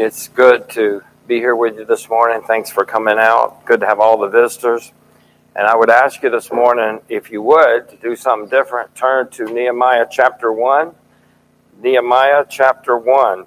It's 0.00 0.28
good 0.28 0.68
to 0.70 1.02
be 1.26 1.38
here 1.40 1.56
with 1.56 1.74
you 1.74 1.84
this 1.84 2.08
morning. 2.08 2.40
Thanks 2.46 2.70
for 2.70 2.84
coming 2.84 3.18
out. 3.18 3.64
Good 3.64 3.80
to 3.80 3.86
have 3.86 3.98
all 3.98 4.16
the 4.16 4.28
visitors. 4.28 4.92
And 5.56 5.66
I 5.66 5.74
would 5.74 5.90
ask 5.90 6.22
you 6.22 6.30
this 6.30 6.52
morning, 6.52 7.00
if 7.08 7.32
you 7.32 7.42
would, 7.42 7.88
to 7.88 7.96
do 7.96 8.14
something 8.14 8.48
different. 8.48 8.94
Turn 8.94 9.28
to 9.30 9.46
Nehemiah 9.46 10.06
chapter 10.08 10.52
1. 10.52 10.94
Nehemiah 11.82 12.44
chapter 12.48 12.96
1. 12.96 13.46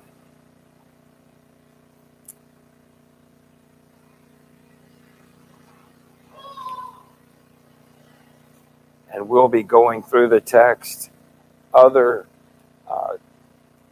And 9.13 9.29
we'll 9.29 9.47
be 9.47 9.63
going 9.63 10.04
through 10.04 10.28
the 10.28 10.42
text, 10.42 11.12
other 11.74 12.28
uh, 12.90 13.13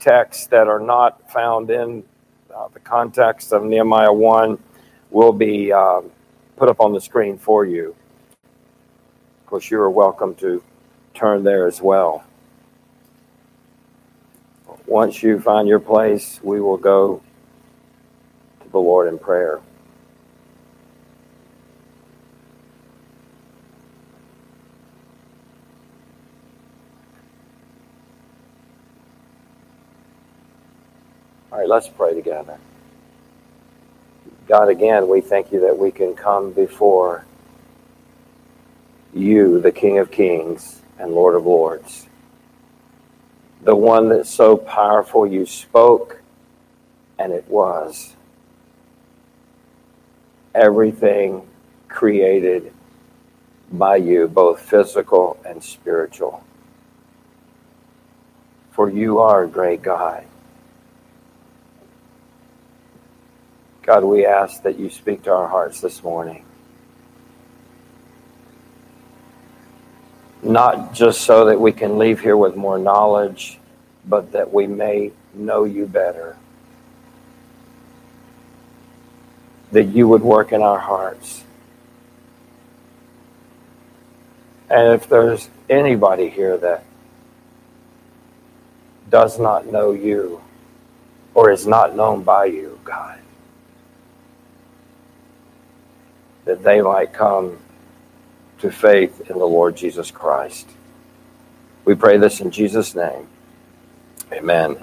texts 0.02 0.48
that 0.48 0.68
are 0.68 0.82
not 0.82 1.32
found 1.32 1.70
in 1.70 2.04
uh, 2.56 2.68
the 2.74 2.80
context 2.80 3.52
of 3.54 3.64
Nehemiah 3.64 4.12
1 4.12 4.58
will 5.12 5.34
be 5.34 5.72
um, 5.72 6.12
put 6.56 6.70
up 6.70 6.80
on 6.80 6.94
the 6.94 7.02
screen 7.02 7.38
for 7.38 7.66
you. 7.66 7.96
Of 9.42 9.46
course, 9.46 9.72
you 9.72 9.80
are 9.80 9.90
welcome 9.90 10.36
to 10.36 10.64
turn 11.14 11.44
there 11.44 11.68
as 11.68 11.82
well. 11.82 12.24
Once 14.86 15.22
you 15.22 15.40
find 15.40 15.68
your 15.68 15.80
place, 15.80 16.40
we 16.44 16.60
will 16.62 16.78
go 16.78 17.22
to 18.62 18.70
the 18.70 18.80
Lord 18.80 19.08
in 19.08 19.20
prayer. 19.20 19.62
Let's 31.70 31.88
pray 31.88 32.16
together. 32.16 32.58
God, 34.48 34.70
again, 34.70 35.08
we 35.08 35.22
thank 35.22 35.52
you 35.52 35.62
that 35.62 35.78
we 35.78 35.92
can 35.92 36.16
come 36.16 36.52
before 36.52 37.26
you, 39.14 39.62
the 39.62 39.72
King 39.72 40.00
of 40.00 40.10
Kings 40.10 40.82
and 40.98 41.12
Lord 41.12 41.36
of 41.36 41.46
Lords, 41.46 42.08
the 43.62 43.76
one 43.76 44.10
that's 44.10 44.30
so 44.30 44.58
powerful 44.58 45.28
you 45.28 45.46
spoke 45.46 46.20
and 47.20 47.32
it 47.32 47.48
was. 47.48 48.16
Everything 50.56 51.48
created 51.88 52.74
by 53.72 53.98
you, 53.98 54.28
both 54.28 54.60
physical 54.60 55.38
and 55.46 55.64
spiritual. 55.64 56.44
For 58.72 58.90
you 58.90 59.20
are 59.20 59.44
a 59.44 59.48
great 59.48 59.84
God. 59.84 60.26
God, 63.84 64.04
we 64.04 64.26
ask 64.26 64.64
that 64.64 64.78
you 64.78 64.90
speak 64.90 65.24
to 65.24 65.32
our 65.32 65.48
hearts 65.48 65.82
this 65.82 66.04
morning. 66.04 66.46
Not 70.44 70.94
just 70.94 71.22
so 71.22 71.46
that 71.46 71.60
we 71.60 71.72
can 71.72 71.98
leave 71.98 72.20
here 72.20 72.38
with 72.38 72.56
more 72.56 72.78
knowledge, 72.78 73.60
but 74.06 74.32
that 74.32 74.54
we 74.54 74.68
may 74.68 75.12
know 75.34 75.64
you 75.64 75.86
better. 75.86 76.38
That 79.72 79.86
you 79.86 80.08
would 80.08 80.22
work 80.22 80.52
in 80.52 80.62
our 80.62 80.80
hearts. 80.80 81.44
And 84.70 84.94
if 84.94 85.10
there's 85.10 85.50
anybody 85.70 86.30
here 86.30 86.58
that 86.58 86.84
does 89.10 89.40
not 89.40 89.66
know 89.66 89.92
you 89.92 90.42
or 91.34 91.52
is 91.52 91.66
not 91.66 91.96
known 91.96 92.24
by 92.24 92.46
you, 92.46 92.80
God, 92.84 93.20
that 96.50 96.64
they 96.64 96.82
might 96.82 97.14
come 97.14 97.60
to 98.58 98.72
faith 98.72 99.30
in 99.30 99.38
the 99.38 99.46
Lord 99.46 99.78
Jesus 99.78 100.10
Christ. 100.10 100.68
We 101.86 101.94
pray 101.94 102.18
this 102.18 102.42
in 102.42 102.50
Jesus' 102.50 102.96
name. 102.96 103.28
Amen. 104.34 104.76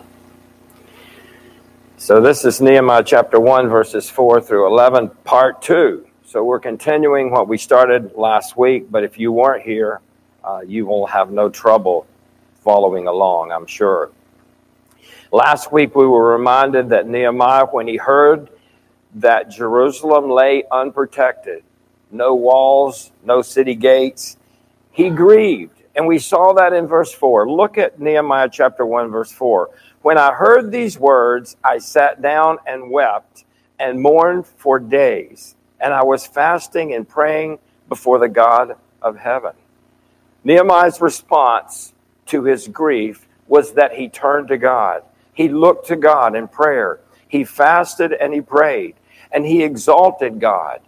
So, 1.97 2.21
this 2.21 2.45
is 2.45 2.61
Nehemiah 2.61 3.03
chapter 3.05 3.41
1, 3.41 3.69
verses 3.69 4.09
4 4.09 4.41
through 4.41 4.69
11, 4.69 5.09
part 5.25 5.61
2. 5.61 6.07
So, 6.25 6.45
we're 6.45 6.61
continuing 6.61 7.33
what 7.33 7.49
we 7.49 7.59
started 7.59 8.15
last 8.15 8.57
week, 8.57 8.89
but 8.89 9.03
if 9.03 9.19
you 9.19 9.33
weren't 9.33 9.65
here, 9.65 10.01
uh, 10.45 10.61
you 10.65 10.87
will 10.87 11.07
have 11.07 11.33
no 11.33 11.49
trouble 11.49 12.07
following 12.63 13.09
along, 13.09 13.51
I'm 13.51 13.67
sure. 13.67 14.13
Last 15.33 15.73
week, 15.73 15.97
we 15.97 16.07
were 16.07 16.31
reminded 16.31 16.91
that 16.91 17.09
Nehemiah, 17.09 17.67
when 17.67 17.89
he 17.89 17.97
heard 17.97 18.51
that 19.17 19.51
Jerusalem 19.51 20.31
lay 20.31 20.65
unprotected, 20.71 21.65
no 22.11 22.35
walls, 22.35 23.13
no 23.25 23.43
city 23.43 23.75
gates. 23.75 24.37
He 24.93 25.11
grieved. 25.11 25.83
And 25.95 26.07
we 26.07 26.19
saw 26.19 26.53
that 26.53 26.75
in 26.75 26.87
verse 26.87 27.13
4. 27.13 27.51
Look 27.51 27.79
at 27.79 27.99
Nehemiah 27.99 28.51
chapter 28.53 28.85
1, 28.85 29.11
verse 29.11 29.33
4. 29.33 29.71
When 30.03 30.19
I 30.19 30.35
heard 30.35 30.71
these 30.71 30.99
words, 30.99 31.57
I 31.65 31.79
sat 31.79 32.21
down 32.21 32.59
and 32.67 32.91
wept 32.91 33.45
and 33.79 34.01
mourned 34.01 34.47
for 34.47 34.79
days. 34.79 35.57
And 35.81 35.95
I 35.95 36.05
was 36.05 36.27
fasting 36.27 36.93
and 36.93 37.09
praying 37.09 37.59
before 37.89 38.19
the 38.19 38.29
God 38.29 38.77
of 39.01 39.17
heaven. 39.17 39.53
Nehemiah's 40.45 41.01
response 41.01 41.95
to 42.27 42.45
his 42.45 42.69
grief 42.69 43.27
was 43.49 43.73
that 43.73 43.95
he 43.95 44.09
turned 44.11 44.49
to 44.49 44.59
God. 44.59 45.03
He 45.33 45.49
looked 45.49 45.87
to 45.89 45.97
God 45.97 46.37
in 46.37 46.49
prayer. 46.49 47.01
He 47.29 47.45
fasted 47.45 48.13
and 48.13 48.35
he 48.35 48.43
prayed 48.43 48.95
and 49.33 49.45
he 49.47 49.63
exalted 49.63 50.41
God. 50.41 50.81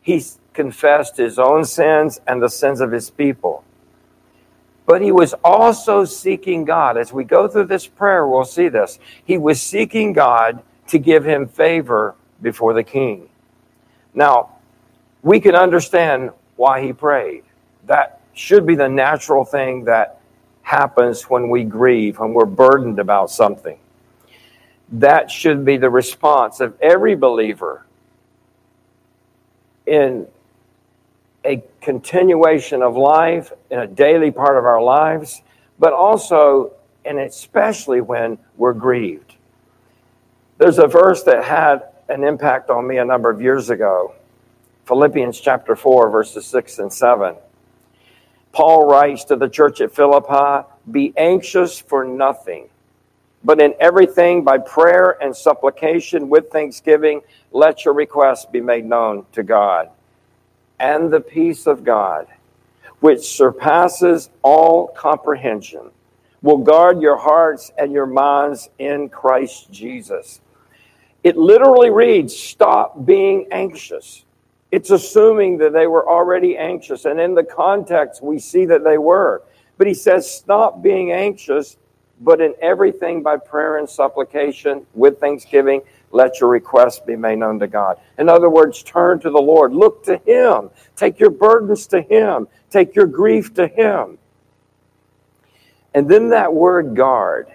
He 0.00 0.24
confessed 0.52 1.16
his 1.16 1.38
own 1.38 1.64
sins 1.64 2.20
and 2.26 2.42
the 2.42 2.48
sins 2.48 2.80
of 2.80 2.92
his 2.92 3.10
people. 3.10 3.64
But 4.86 5.02
he 5.02 5.12
was 5.12 5.34
also 5.44 6.04
seeking 6.04 6.64
God. 6.64 6.96
As 6.96 7.12
we 7.12 7.24
go 7.24 7.46
through 7.46 7.66
this 7.66 7.86
prayer, 7.86 8.26
we'll 8.26 8.44
see 8.44 8.68
this. 8.68 8.98
He 9.24 9.36
was 9.36 9.60
seeking 9.60 10.14
God 10.14 10.62
to 10.88 10.98
give 10.98 11.24
him 11.24 11.46
favor 11.46 12.14
before 12.40 12.72
the 12.72 12.82
king. 12.82 13.28
Now, 14.14 14.56
we 15.22 15.40
can 15.40 15.54
understand 15.54 16.30
why 16.56 16.82
he 16.82 16.92
prayed. 16.92 17.44
That 17.86 18.20
should 18.32 18.66
be 18.66 18.74
the 18.74 18.88
natural 18.88 19.44
thing 19.44 19.84
that 19.84 20.20
happens 20.62 21.24
when 21.24 21.50
we 21.50 21.64
grieve, 21.64 22.18
when 22.18 22.32
we're 22.32 22.46
burdened 22.46 22.98
about 22.98 23.30
something. 23.30 23.78
That 24.92 25.30
should 25.30 25.64
be 25.64 25.76
the 25.76 25.90
response 25.90 26.60
of 26.60 26.74
every 26.80 27.14
believer 27.14 27.84
in 29.86 30.26
a 31.44 31.62
continuation 31.80 32.82
of 32.82 32.96
life, 32.96 33.52
in 33.70 33.78
a 33.78 33.86
daily 33.86 34.30
part 34.30 34.58
of 34.58 34.64
our 34.64 34.82
lives, 34.82 35.42
but 35.78 35.92
also 35.92 36.72
and 37.04 37.18
especially 37.18 38.00
when 38.00 38.38
we're 38.56 38.74
grieved. 38.74 39.34
There's 40.58 40.78
a 40.78 40.86
verse 40.86 41.22
that 41.22 41.44
had 41.44 41.84
an 42.08 42.24
impact 42.24 42.68
on 42.70 42.86
me 42.86 42.98
a 42.98 43.04
number 43.04 43.30
of 43.30 43.40
years 43.40 43.70
ago 43.70 44.14
Philippians 44.86 45.38
chapter 45.38 45.76
4, 45.76 46.08
verses 46.08 46.46
6 46.46 46.78
and 46.78 46.90
7. 46.90 47.34
Paul 48.52 48.86
writes 48.86 49.24
to 49.24 49.36
the 49.36 49.48
church 49.48 49.82
at 49.82 49.94
Philippi 49.94 50.66
Be 50.90 51.12
anxious 51.14 51.78
for 51.78 52.04
nothing 52.04 52.70
but 53.44 53.60
in 53.60 53.74
everything, 53.78 54.42
by 54.42 54.58
prayer 54.58 55.16
and 55.22 55.34
supplication 55.34 56.28
with 56.28 56.50
thanksgiving, 56.50 57.20
let 57.52 57.84
your 57.84 57.94
requests 57.94 58.46
be 58.46 58.60
made 58.60 58.84
known 58.84 59.24
to 59.32 59.42
God. 59.42 59.90
And 60.80 61.12
the 61.12 61.20
peace 61.20 61.66
of 61.66 61.84
God, 61.84 62.26
which 63.00 63.20
surpasses 63.20 64.30
all 64.42 64.88
comprehension, 64.88 65.90
will 66.42 66.58
guard 66.58 67.00
your 67.00 67.16
hearts 67.16 67.72
and 67.78 67.92
your 67.92 68.06
minds 68.06 68.68
in 68.78 69.08
Christ 69.08 69.70
Jesus. 69.70 70.40
It 71.24 71.36
literally 71.36 71.90
reads, 71.90 72.36
Stop 72.36 73.04
being 73.04 73.46
anxious. 73.50 74.24
It's 74.70 74.90
assuming 74.90 75.58
that 75.58 75.72
they 75.72 75.86
were 75.86 76.08
already 76.08 76.56
anxious. 76.56 77.04
And 77.06 77.18
in 77.20 77.34
the 77.34 77.44
context, 77.44 78.22
we 78.22 78.38
see 78.38 78.66
that 78.66 78.84
they 78.84 78.98
were. 78.98 79.42
But 79.78 79.86
he 79.86 79.94
says, 79.94 80.30
Stop 80.30 80.82
being 80.82 81.12
anxious 81.12 81.76
but 82.20 82.40
in 82.40 82.54
everything 82.60 83.22
by 83.22 83.36
prayer 83.36 83.78
and 83.78 83.88
supplication 83.88 84.86
with 84.94 85.20
thanksgiving, 85.20 85.82
let 86.10 86.40
your 86.40 86.50
requests 86.50 87.00
be 87.00 87.16
made 87.16 87.38
known 87.38 87.58
to 87.58 87.66
God. 87.66 87.98
In 88.18 88.28
other 88.28 88.48
words, 88.48 88.82
turn 88.82 89.20
to 89.20 89.30
the 89.30 89.40
Lord. 89.40 89.72
Look 89.72 90.04
to 90.04 90.16
Him. 90.18 90.70
Take 90.96 91.20
your 91.20 91.30
burdens 91.30 91.86
to 91.88 92.00
Him. 92.00 92.48
Take 92.70 92.94
your 92.94 93.06
grief 93.06 93.54
to 93.54 93.66
Him. 93.66 94.18
And 95.94 96.08
then 96.08 96.30
that 96.30 96.52
word 96.52 96.94
guard. 96.94 97.48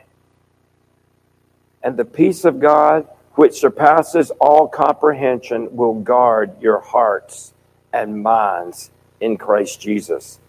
And 1.81 1.98
the 1.98 2.06
peace 2.06 2.45
of 2.45 2.59
God, 2.59 3.07
which 3.33 3.59
surpasses 3.59 4.31
all 4.39 4.68
comprehension, 4.68 5.75
will 5.75 5.95
guard 5.95 6.62
your 6.62 6.80
hearts 6.80 7.54
and 7.92 8.21
minds 8.21 8.92
in 9.19 9.38
Christ 9.38 9.81
Jesus. 9.81 10.39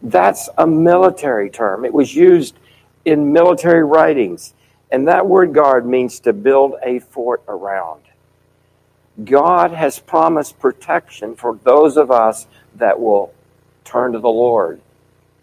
That's 0.00 0.48
a 0.56 0.66
military 0.66 1.50
term. 1.50 1.84
It 1.84 1.92
was 1.92 2.14
used 2.14 2.56
in 3.04 3.32
military 3.32 3.84
writings. 3.84 4.54
And 4.90 5.08
that 5.08 5.26
word 5.26 5.52
guard 5.52 5.86
means 5.86 6.20
to 6.20 6.32
build 6.32 6.74
a 6.82 6.98
fort 7.00 7.42
around. 7.46 8.02
God 9.24 9.72
has 9.72 9.98
promised 9.98 10.58
protection 10.58 11.34
for 11.34 11.58
those 11.64 11.96
of 11.96 12.10
us 12.10 12.46
that 12.76 13.00
will 13.00 13.32
turn 13.84 14.12
to 14.12 14.18
the 14.18 14.28
Lord 14.28 14.80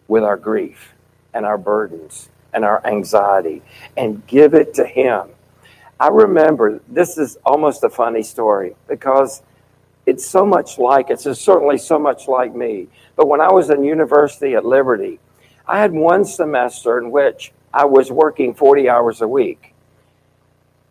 with 0.07 0.24
our 0.24 0.38
grief 0.38 0.94
and 1.34 1.46
our 1.46 1.57
burdens 1.57 2.30
and 2.54 2.63
our 2.63 2.86
anxiety 2.86 3.62
and 3.98 4.25
give 4.28 4.54
it 4.54 4.74
to 4.75 4.86
Him. 4.86 5.30
I 6.00 6.07
remember 6.07 6.81
this 6.88 7.18
is 7.18 7.38
almost 7.46 7.84
a 7.84 7.90
funny 7.90 8.24
story 8.24 8.75
because 8.88 9.42
it's 10.06 10.25
so 10.25 10.46
much 10.46 10.78
like 10.78 11.10
it's 11.10 11.24
certainly 11.40 11.78
so 11.78 11.98
much 12.00 12.28
like 12.28 12.56
me. 12.56 12.88
But 13.16 13.28
when 13.28 13.42
I 13.42 13.52
was 13.52 13.69
in 13.69 13.84
university 13.84 14.56
at 14.56 14.66
Liberty, 14.66 15.19
I 15.68 15.80
had 15.80 15.92
one 15.92 16.26
semester 16.26 17.00
in 17.00 17.12
which 17.12 17.52
I 17.74 17.86
was 17.86 18.12
working 18.12 18.54
40 18.54 18.88
hours 18.90 19.22
a 19.22 19.28
week. 19.28 19.74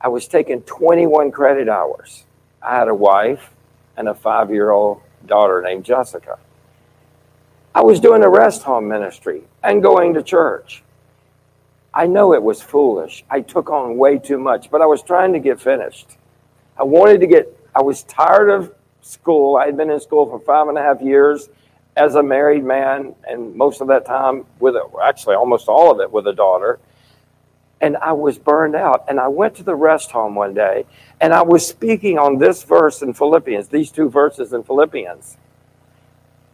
I 0.01 0.09
was 0.09 0.27
taking 0.27 0.63
21 0.63 1.31
credit 1.31 1.69
hours. 1.69 2.25
I 2.61 2.77
had 2.77 2.89
a 2.89 2.95
wife 2.95 3.51
and 3.97 4.09
a 4.09 4.15
five 4.15 4.51
year 4.51 4.71
old 4.71 5.01
daughter 5.27 5.63
named 5.63 5.85
Jessica. 5.85 6.39
I 7.75 7.83
was 7.83 8.01
doing 8.01 8.23
a 8.23 8.29
rest 8.29 8.63
home 8.63 8.89
ministry 8.89 9.43
and 9.63 9.83
going 9.83 10.15
to 10.15 10.23
church. 10.23 10.83
I 11.93 12.07
know 12.07 12.35
it 12.35 12.43
was 12.43 12.61
foolish. 12.61 13.25
I 13.31 13.41
took 13.41 13.71
on 13.71 13.97
way 13.97 14.19
too 14.19 14.39
much, 14.39 14.71
but 14.71 14.83
I 14.83 14.87
was 14.87 15.03
trying 15.03 15.33
to 15.33 15.39
get 15.39 15.61
finished. 15.61 16.17
I 16.77 16.83
wanted 16.83 17.21
to 17.21 17.27
get, 17.29 17.57
I 17.75 17.83
was 17.83 18.03
tired 18.03 18.51
of 18.51 18.75
school. 19.01 19.57
I 19.57 19.67
had 19.67 19.77
been 19.77 19.91
in 19.91 20.01
school 20.01 20.27
for 20.27 20.41
five 20.41 20.67
and 20.69 20.77
a 20.77 20.83
half 20.83 21.01
years 21.01 21.49
as 21.97 22.15
a 22.17 22.23
married 22.23 22.65
man, 22.65 23.15
and 23.29 23.55
most 23.55 23.81
of 23.81 23.89
that 23.89 24.05
time 24.05 24.47
with, 24.59 24.75
a, 24.75 24.89
actually 25.03 25.37
almost 25.37 25.69
all 25.69 25.93
of 25.93 26.01
it 26.01 26.11
with 26.11 26.27
a 26.27 26.33
daughter. 26.33 26.79
And 27.81 27.97
I 27.99 28.13
was 28.13 28.39
burned 28.39 28.75
out. 28.75 29.05
And 29.09 29.21
I 29.21 29.29
went 29.29 29.57
to 29.57 29.63
the 29.63 29.75
rest 29.75 30.11
home 30.11 30.35
one 30.35 30.55
day, 30.55 30.87
and 31.21 31.33
I 31.33 31.43
was 31.43 31.67
speaking 31.67 32.19
on 32.19 32.39
this 32.39 32.63
verse 32.63 33.03
in 33.03 33.15
Philippians, 33.15 33.69
these 33.69 33.91
two 33.91 34.09
verses 34.09 34.53
in 34.53 34.63
Philippians. 34.63 35.37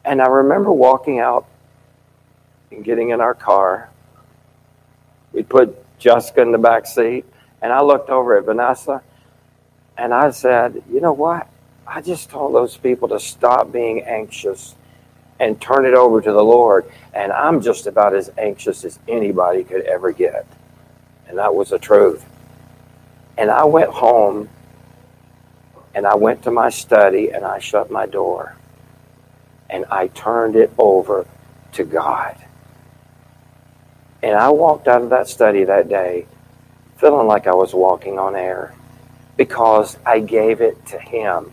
And 0.05 0.21
I 0.21 0.27
remember 0.27 0.73
walking 0.73 1.21
out 1.21 1.47
and 2.71 2.85
getting 2.85 3.11
in 3.11 3.21
our 3.21 3.35
car 3.35 3.91
we 5.33 5.43
put 5.43 5.77
Jessica 5.99 6.43
in 6.43 6.53
the 6.53 6.59
back 6.59 6.87
seat, 6.87 7.25
and 7.63 7.73
I 7.73 7.83
looked 7.83 8.11
over 8.11 8.37
at 8.37 8.45
Vanessa, 8.45 9.03
and 9.97 10.13
I 10.13 10.31
said, 10.31 10.83
You 10.91 11.01
know 11.01 11.13
what? 11.13 11.49
I 11.87 12.01
just 12.01 12.31
told 12.31 12.55
those 12.55 12.77
people 12.77 13.09
to 13.09 13.21
stop 13.21 13.73
being 13.73 14.03
anxious 14.03 14.75
and 15.41 15.61
turn 15.61 15.87
it 15.87 15.95
over 15.95 16.21
to 16.21 16.33
the 16.33 16.45
Lord. 16.45 16.89
And 17.13 17.33
I'm 17.33 17.61
just 17.61 17.87
about 17.87 18.15
as 18.15 18.31
anxious 18.39 18.85
as 18.85 19.01
anybody 19.09 19.65
could 19.65 19.83
ever 19.87 20.13
get. 20.13 20.47
And 21.27 21.39
that 21.39 21.55
was 21.55 21.71
the 21.71 21.79
truth. 21.79 22.25
And 23.37 23.51
I 23.51 23.65
went 23.65 23.91
home 23.91 24.49
and 25.95 26.07
I 26.07 26.15
went 26.15 26.45
to 26.45 26.51
my 26.51 26.69
study 26.71 27.31
and 27.31 27.45
I 27.45 27.59
shut 27.59 27.91
my 27.91 28.07
door 28.07 28.55
and 29.71 29.87
I 29.91 30.09
turned 30.09 30.57
it 30.57 30.71
over 30.79 31.27
to 31.73 31.85
God. 31.85 32.37
And 34.23 34.37
I 34.37 34.51
walked 34.51 34.87
out 34.87 35.03
of 35.03 35.11
that 35.11 35.29
study 35.29 35.65
that 35.65 35.89
day 35.89 36.27
feeling 36.99 37.27
like 37.27 37.47
I 37.47 37.55
was 37.55 37.73
walking 37.73 38.19
on 38.19 38.37
air 38.37 38.75
because 39.39 39.97
I 40.05 40.21
gave 40.21 40.61
it 40.61 40.85
to 40.87 40.99
him. 40.99 41.53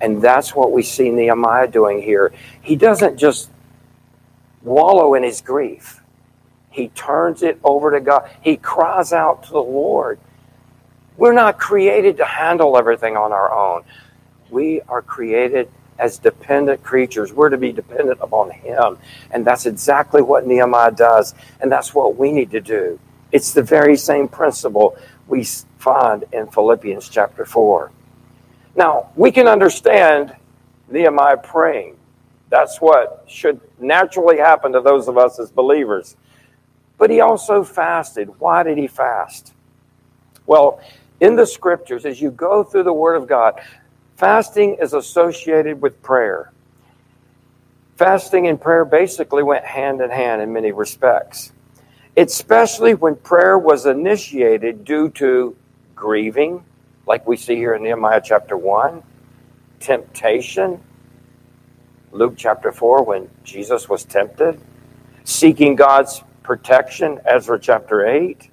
And 0.00 0.22
that's 0.22 0.54
what 0.54 0.72
we 0.72 0.82
see 0.82 1.10
Nehemiah 1.10 1.68
doing 1.68 2.02
here. 2.02 2.32
He 2.62 2.76
doesn't 2.76 3.18
just 3.18 3.50
wallow 4.62 5.14
in 5.14 5.22
his 5.22 5.40
grief, 5.40 6.00
he 6.70 6.88
turns 6.88 7.42
it 7.42 7.58
over 7.64 7.90
to 7.90 8.00
God. 8.00 8.30
He 8.40 8.56
cries 8.56 9.12
out 9.12 9.42
to 9.44 9.50
the 9.50 9.62
Lord. 9.62 10.18
We're 11.16 11.34
not 11.34 11.58
created 11.58 12.16
to 12.18 12.24
handle 12.24 12.78
everything 12.78 13.16
on 13.16 13.32
our 13.32 13.52
own. 13.52 13.82
We 14.50 14.80
are 14.82 15.02
created 15.02 15.68
as 15.98 16.18
dependent 16.18 16.82
creatures. 16.82 17.32
We're 17.32 17.50
to 17.50 17.58
be 17.58 17.72
dependent 17.72 18.20
upon 18.22 18.50
Him. 18.50 18.98
And 19.30 19.44
that's 19.44 19.66
exactly 19.66 20.22
what 20.22 20.46
Nehemiah 20.46 20.92
does. 20.92 21.34
And 21.60 21.70
that's 21.70 21.94
what 21.94 22.16
we 22.16 22.32
need 22.32 22.50
to 22.52 22.60
do. 22.60 22.98
It's 23.32 23.52
the 23.52 23.62
very 23.62 23.96
same 23.96 24.28
principle 24.28 24.96
we 25.28 25.44
find 25.78 26.24
in 26.32 26.46
Philippians 26.46 27.08
chapter 27.08 27.44
4. 27.44 27.90
Now, 28.76 29.10
we 29.16 29.30
can 29.32 29.46
understand 29.46 30.34
Nehemiah 30.88 31.36
praying. 31.38 31.96
That's 32.48 32.80
what 32.80 33.24
should 33.28 33.60
naturally 33.78 34.38
happen 34.38 34.72
to 34.72 34.80
those 34.80 35.08
of 35.08 35.18
us 35.18 35.38
as 35.38 35.50
believers. 35.50 36.16
But 36.98 37.10
he 37.10 37.20
also 37.20 37.64
fasted. 37.64 38.28
Why 38.38 38.62
did 38.62 38.78
he 38.78 38.86
fast? 38.86 39.52
Well, 40.46 40.80
in 41.20 41.36
the 41.36 41.46
scriptures, 41.46 42.04
as 42.04 42.20
you 42.20 42.30
go 42.30 42.64
through 42.64 42.84
the 42.84 42.92
Word 42.92 43.14
of 43.16 43.26
God, 43.28 43.60
Fasting 44.20 44.76
is 44.82 44.92
associated 44.92 45.80
with 45.80 46.02
prayer. 46.02 46.52
Fasting 47.96 48.48
and 48.48 48.60
prayer 48.60 48.84
basically 48.84 49.42
went 49.42 49.64
hand 49.64 50.02
in 50.02 50.10
hand 50.10 50.42
in 50.42 50.52
many 50.52 50.72
respects, 50.72 51.52
especially 52.18 52.92
when 52.92 53.16
prayer 53.16 53.58
was 53.58 53.86
initiated 53.86 54.84
due 54.84 55.08
to 55.08 55.56
grieving, 55.96 56.62
like 57.10 57.26
we 57.26 57.36
see 57.36 57.56
here 57.56 57.74
in 57.74 57.82
Nehemiah 57.82 58.20
chapter 58.24 58.56
1, 58.56 59.02
temptation, 59.80 60.80
Luke 62.12 62.34
chapter 62.36 62.70
4, 62.70 63.02
when 63.02 63.28
Jesus 63.42 63.88
was 63.88 64.04
tempted, 64.04 64.60
seeking 65.24 65.74
God's 65.74 66.22
protection, 66.44 67.18
Ezra 67.24 67.58
chapter 67.58 68.06
8. 68.06 68.48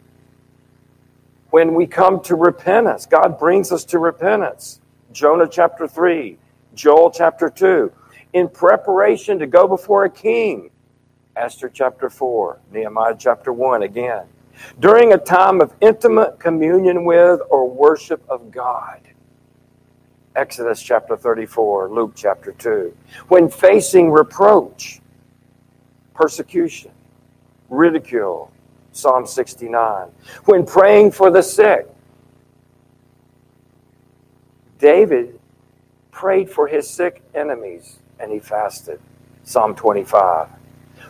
When 1.51 1.75
we 1.75 1.85
come 1.85 2.19
to 2.23 2.33
repentance, 2.33 3.05
God 3.05 3.37
brings 3.37 3.71
us 3.71 3.85
to 3.85 3.99
repentance. 3.99 4.81
Jonah 5.11 5.47
chapter 5.47 5.87
3, 5.87 6.35
Joel 6.73 7.11
chapter 7.11 7.51
2. 7.51 7.93
In 8.33 8.49
preparation 8.49 9.37
to 9.37 9.45
go 9.45 9.67
before 9.67 10.05
a 10.05 10.09
king, 10.09 10.71
Esther 11.35 11.69
chapter 11.69 12.09
4, 12.09 12.59
Nehemiah 12.71 13.15
chapter 13.19 13.53
1 13.53 13.83
again. 13.83 14.25
During 14.79 15.13
a 15.13 15.17
time 15.17 15.61
of 15.61 15.73
intimate 15.81 16.39
communion 16.39 17.05
with 17.05 17.41
or 17.49 17.69
worship 17.69 18.23
of 18.29 18.51
God, 18.51 19.01
Exodus 20.35 20.81
chapter 20.81 21.17
34, 21.17 21.89
Luke 21.89 22.13
chapter 22.15 22.51
2. 22.51 22.95
When 23.27 23.49
facing 23.49 24.11
reproach, 24.11 25.01
persecution, 26.13 26.91
ridicule, 27.69 28.51
Psalm 28.91 29.27
69. 29.27 30.09
When 30.45 30.65
praying 30.65 31.11
for 31.11 31.29
the 31.29 31.43
sick, 31.43 31.87
David 34.79 35.39
prayed 36.11 36.49
for 36.49 36.67
his 36.67 36.89
sick 36.89 37.21
enemies 37.35 37.99
and 38.19 38.31
he 38.31 38.39
fasted. 38.39 38.99
Psalm 39.43 39.75
25. 39.75 40.49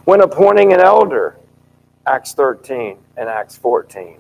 When 0.04 0.22
appointing 0.22 0.74
an 0.74 0.82
elder, 0.82 1.38
Acts 2.08 2.34
13 2.34 2.98
and 3.18 3.30
Acts 3.30 3.58
14. 3.58 4.18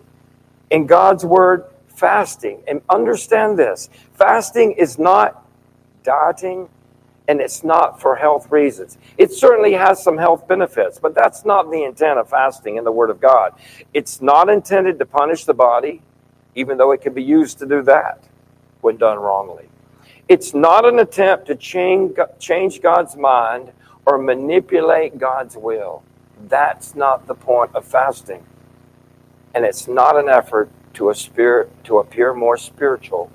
In 0.69 0.85
God's 0.85 1.25
word, 1.25 1.65
fasting, 1.87 2.61
and 2.67 2.81
understand 2.89 3.57
this 3.57 3.89
fasting 4.13 4.73
is 4.73 4.99
not 4.99 5.45
dieting 6.03 6.69
and 7.27 7.41
it's 7.41 7.63
not 7.63 7.99
for 7.99 8.15
health 8.15 8.51
reasons. 8.51 8.97
It 9.17 9.31
certainly 9.31 9.73
has 9.73 10.01
some 10.01 10.17
health 10.17 10.47
benefits, 10.47 10.99
but 10.99 11.13
that's 11.13 11.43
not 11.43 11.69
the 11.69 11.83
intent 11.83 12.19
of 12.19 12.29
fasting 12.29 12.77
in 12.77 12.83
the 12.83 12.91
Word 12.91 13.09
of 13.09 13.19
God. 13.19 13.53
It's 13.93 14.21
not 14.21 14.49
intended 14.49 14.97
to 14.99 15.05
punish 15.05 15.43
the 15.43 15.53
body, 15.53 16.01
even 16.55 16.77
though 16.77 16.91
it 16.91 17.01
can 17.01 17.13
be 17.13 17.23
used 17.23 17.59
to 17.59 17.65
do 17.65 17.81
that 17.83 18.23
when 18.81 18.97
done 18.97 19.19
wrongly. 19.19 19.67
It's 20.29 20.53
not 20.53 20.85
an 20.85 20.99
attempt 20.99 21.47
to 21.47 21.55
change, 21.55 22.17
change 22.39 22.81
God's 22.81 23.15
mind 23.17 23.71
or 24.05 24.17
manipulate 24.17 25.17
God's 25.17 25.57
will. 25.57 26.03
That's 26.47 26.95
not 26.95 27.27
the 27.27 27.35
point 27.35 27.75
of 27.75 27.85
fasting. 27.85 28.45
And 29.53 29.65
it's 29.65 29.87
not 29.87 30.17
an 30.17 30.29
effort 30.29 30.69
to, 30.93 31.09
a 31.09 31.15
spirit, 31.15 31.71
to 31.85 31.99
appear 31.99 32.33
more 32.33 32.57
spiritual 32.57 33.31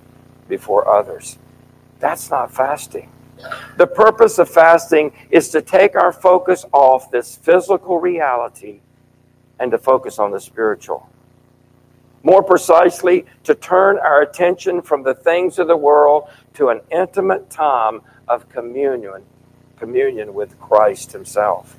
before 0.49 0.89
others. 0.89 1.39
That's 1.99 2.31
not 2.31 2.53
fasting. 2.53 3.11
The 3.77 3.87
purpose 3.87 4.39
of 4.39 4.49
fasting 4.49 5.13
is 5.31 5.49
to 5.51 5.63
take 5.63 5.97
our 5.97 6.13
focus 6.13 6.65
off 6.73 7.11
this 7.11 7.37
physical 7.37 7.99
reality 7.99 8.81
and 9.59 9.71
to 9.71 9.79
focus 9.79 10.19
on 10.19 10.31
the 10.31 10.41
spiritual. 10.41 11.09
More 12.23 12.43
precisely, 12.43 13.27
to 13.45 13.55
turn 13.55 13.99
our 13.99 14.23
attention 14.23 14.81
from 14.81 15.03
the 15.03 15.15
things 15.15 15.59
of 15.59 15.67
the 15.67 15.77
world 15.77 16.29
to 16.55 16.69
an 16.69 16.81
intimate 16.91 17.51
time 17.51 18.03
of 18.29 18.49
communion, 18.49 19.25
communion 19.77 20.35
with 20.35 20.59
Christ 20.61 21.11
Himself. 21.13 21.77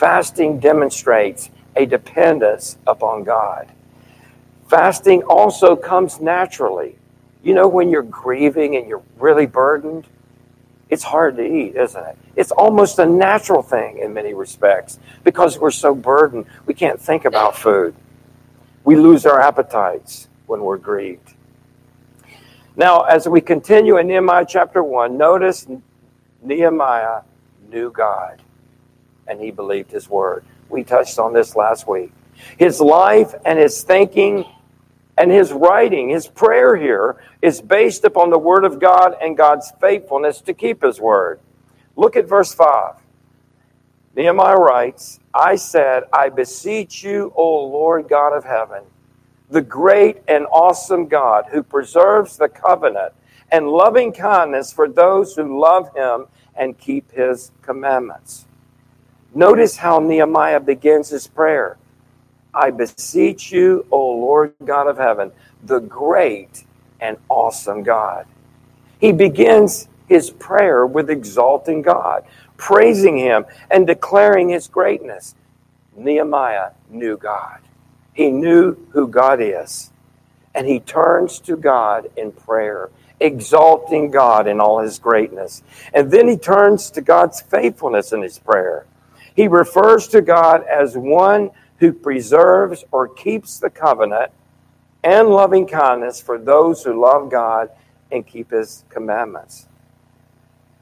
Fasting 0.00 0.60
demonstrates 0.60 1.50
a 1.76 1.84
dependence 1.84 2.78
upon 2.86 3.22
God. 3.22 3.70
Fasting 4.66 5.22
also 5.24 5.76
comes 5.76 6.22
naturally. 6.22 6.96
You 7.42 7.52
know, 7.52 7.68
when 7.68 7.90
you're 7.90 8.00
grieving 8.04 8.76
and 8.76 8.88
you're 8.88 9.02
really 9.18 9.44
burdened, 9.44 10.06
it's 10.88 11.02
hard 11.02 11.36
to 11.36 11.44
eat, 11.44 11.76
isn't 11.76 12.02
it? 12.02 12.16
It's 12.34 12.50
almost 12.50 12.98
a 12.98 13.04
natural 13.04 13.62
thing 13.62 13.98
in 13.98 14.14
many 14.14 14.32
respects 14.32 14.98
because 15.22 15.58
we're 15.58 15.70
so 15.70 15.94
burdened, 15.94 16.46
we 16.64 16.72
can't 16.72 16.98
think 16.98 17.26
about 17.26 17.54
food. 17.54 17.94
We 18.84 18.96
lose 18.96 19.26
our 19.26 19.38
appetites 19.38 20.28
when 20.46 20.62
we're 20.62 20.78
grieved. 20.78 21.34
Now, 22.74 23.02
as 23.02 23.28
we 23.28 23.42
continue 23.42 23.98
in 23.98 24.06
Nehemiah 24.06 24.46
chapter 24.48 24.82
1, 24.82 25.18
notice 25.18 25.66
Nehemiah 26.40 27.20
knew 27.68 27.90
God 27.90 28.40
and 29.30 29.40
he 29.40 29.50
believed 29.50 29.90
his 29.90 30.10
word. 30.10 30.44
We 30.68 30.84
touched 30.84 31.18
on 31.18 31.32
this 31.32 31.56
last 31.56 31.86
week. 31.86 32.12
His 32.58 32.80
life 32.80 33.34
and 33.44 33.58
his 33.58 33.82
thinking 33.82 34.44
and 35.16 35.30
his 35.30 35.52
writing, 35.52 36.08
his 36.08 36.26
prayer 36.26 36.76
here, 36.76 37.22
is 37.42 37.60
based 37.60 38.04
upon 38.04 38.30
the 38.30 38.38
word 38.38 38.64
of 38.64 38.80
God 38.80 39.14
and 39.20 39.36
God's 39.36 39.72
faithfulness 39.80 40.40
to 40.42 40.54
keep 40.54 40.82
his 40.82 41.00
word. 41.00 41.40
Look 41.96 42.16
at 42.16 42.26
verse 42.26 42.54
5. 42.54 42.96
Nehemiah 44.16 44.56
writes, 44.56 45.20
I 45.32 45.56
said, 45.56 46.04
I 46.12 46.30
beseech 46.30 47.04
you, 47.04 47.32
O 47.36 47.64
Lord 47.66 48.08
God 48.08 48.36
of 48.36 48.44
heaven, 48.44 48.82
the 49.50 49.62
great 49.62 50.18
and 50.26 50.46
awesome 50.46 51.06
God 51.06 51.46
who 51.50 51.62
preserves 51.62 52.36
the 52.36 52.48
covenant 52.48 53.12
and 53.52 53.68
loving 53.68 54.12
kindness 54.12 54.72
for 54.72 54.88
those 54.88 55.34
who 55.34 55.60
love 55.60 55.94
him 55.94 56.26
and 56.56 56.78
keep 56.78 57.10
his 57.12 57.52
commandments. 57.62 58.46
Notice 59.34 59.76
how 59.76 60.00
Nehemiah 60.00 60.60
begins 60.60 61.10
his 61.10 61.26
prayer. 61.28 61.78
I 62.54 62.70
beseech 62.70 63.52
you, 63.52 63.86
O 63.90 63.98
Lord 64.12 64.54
God 64.64 64.88
of 64.88 64.98
heaven, 64.98 65.32
the 65.64 65.80
great 65.80 66.64
and 67.00 67.16
awesome 67.28 67.82
God. 67.82 68.26
He 69.00 69.12
begins 69.12 69.88
his 70.08 70.30
prayer 70.30 70.86
with 70.86 71.10
exalting 71.10 71.82
God, 71.82 72.24
praising 72.56 73.16
him, 73.18 73.46
and 73.70 73.86
declaring 73.86 74.48
his 74.50 74.68
greatness. 74.68 75.34
Nehemiah 75.96 76.72
knew 76.90 77.16
God. 77.16 77.60
He 78.12 78.30
knew 78.30 78.76
who 78.90 79.08
God 79.08 79.40
is. 79.40 79.92
And 80.54 80.66
he 80.66 80.80
turns 80.80 81.40
to 81.40 81.56
God 81.56 82.10
in 82.16 82.32
prayer, 82.32 82.90
exalting 83.20 84.10
God 84.10 84.48
in 84.48 84.60
all 84.60 84.80
his 84.80 84.98
greatness. 84.98 85.62
And 85.94 86.10
then 86.10 86.28
he 86.28 86.36
turns 86.36 86.90
to 86.92 87.00
God's 87.00 87.40
faithfulness 87.40 88.12
in 88.12 88.22
his 88.22 88.38
prayer. 88.38 88.86
He 89.40 89.48
refers 89.48 90.06
to 90.08 90.20
God 90.20 90.64
as 90.64 90.98
one 90.98 91.50
who 91.78 91.94
preserves 91.94 92.84
or 92.92 93.08
keeps 93.08 93.58
the 93.58 93.70
covenant 93.70 94.30
and 95.02 95.30
loving 95.30 95.66
kindness 95.66 96.20
for 96.20 96.36
those 96.36 96.84
who 96.84 97.00
love 97.00 97.30
God 97.30 97.70
and 98.12 98.26
keep 98.26 98.50
his 98.50 98.84
commandments. 98.90 99.66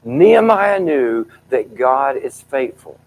Nehemiah 0.03 0.81
knew 0.81 1.25
that 1.47 1.73
God 1.73 2.17
is 2.17 2.41
faithful, 2.41 2.99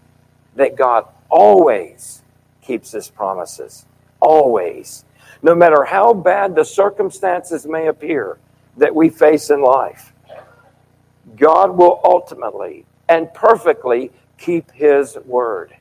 that 0.57 0.75
God 0.75 1.05
always 1.29 2.23
keeps 2.63 2.93
his 2.93 3.11
promises. 3.11 3.85
Always. 4.21 5.05
No 5.43 5.55
matter 5.55 5.85
how 5.85 6.15
bad 6.15 6.55
the 6.55 6.65
circumstances 6.65 7.67
may 7.67 7.89
appear 7.89 8.39
that 8.79 8.95
we 8.95 9.11
face 9.11 9.51
in 9.51 9.61
life, 9.61 10.15
God 11.37 11.77
will 11.77 12.01
ultimately 12.05 12.87
and 13.07 13.33
perfectly 13.35 14.11
keep 14.43 14.71
his 14.73 15.17
word. 15.25 15.75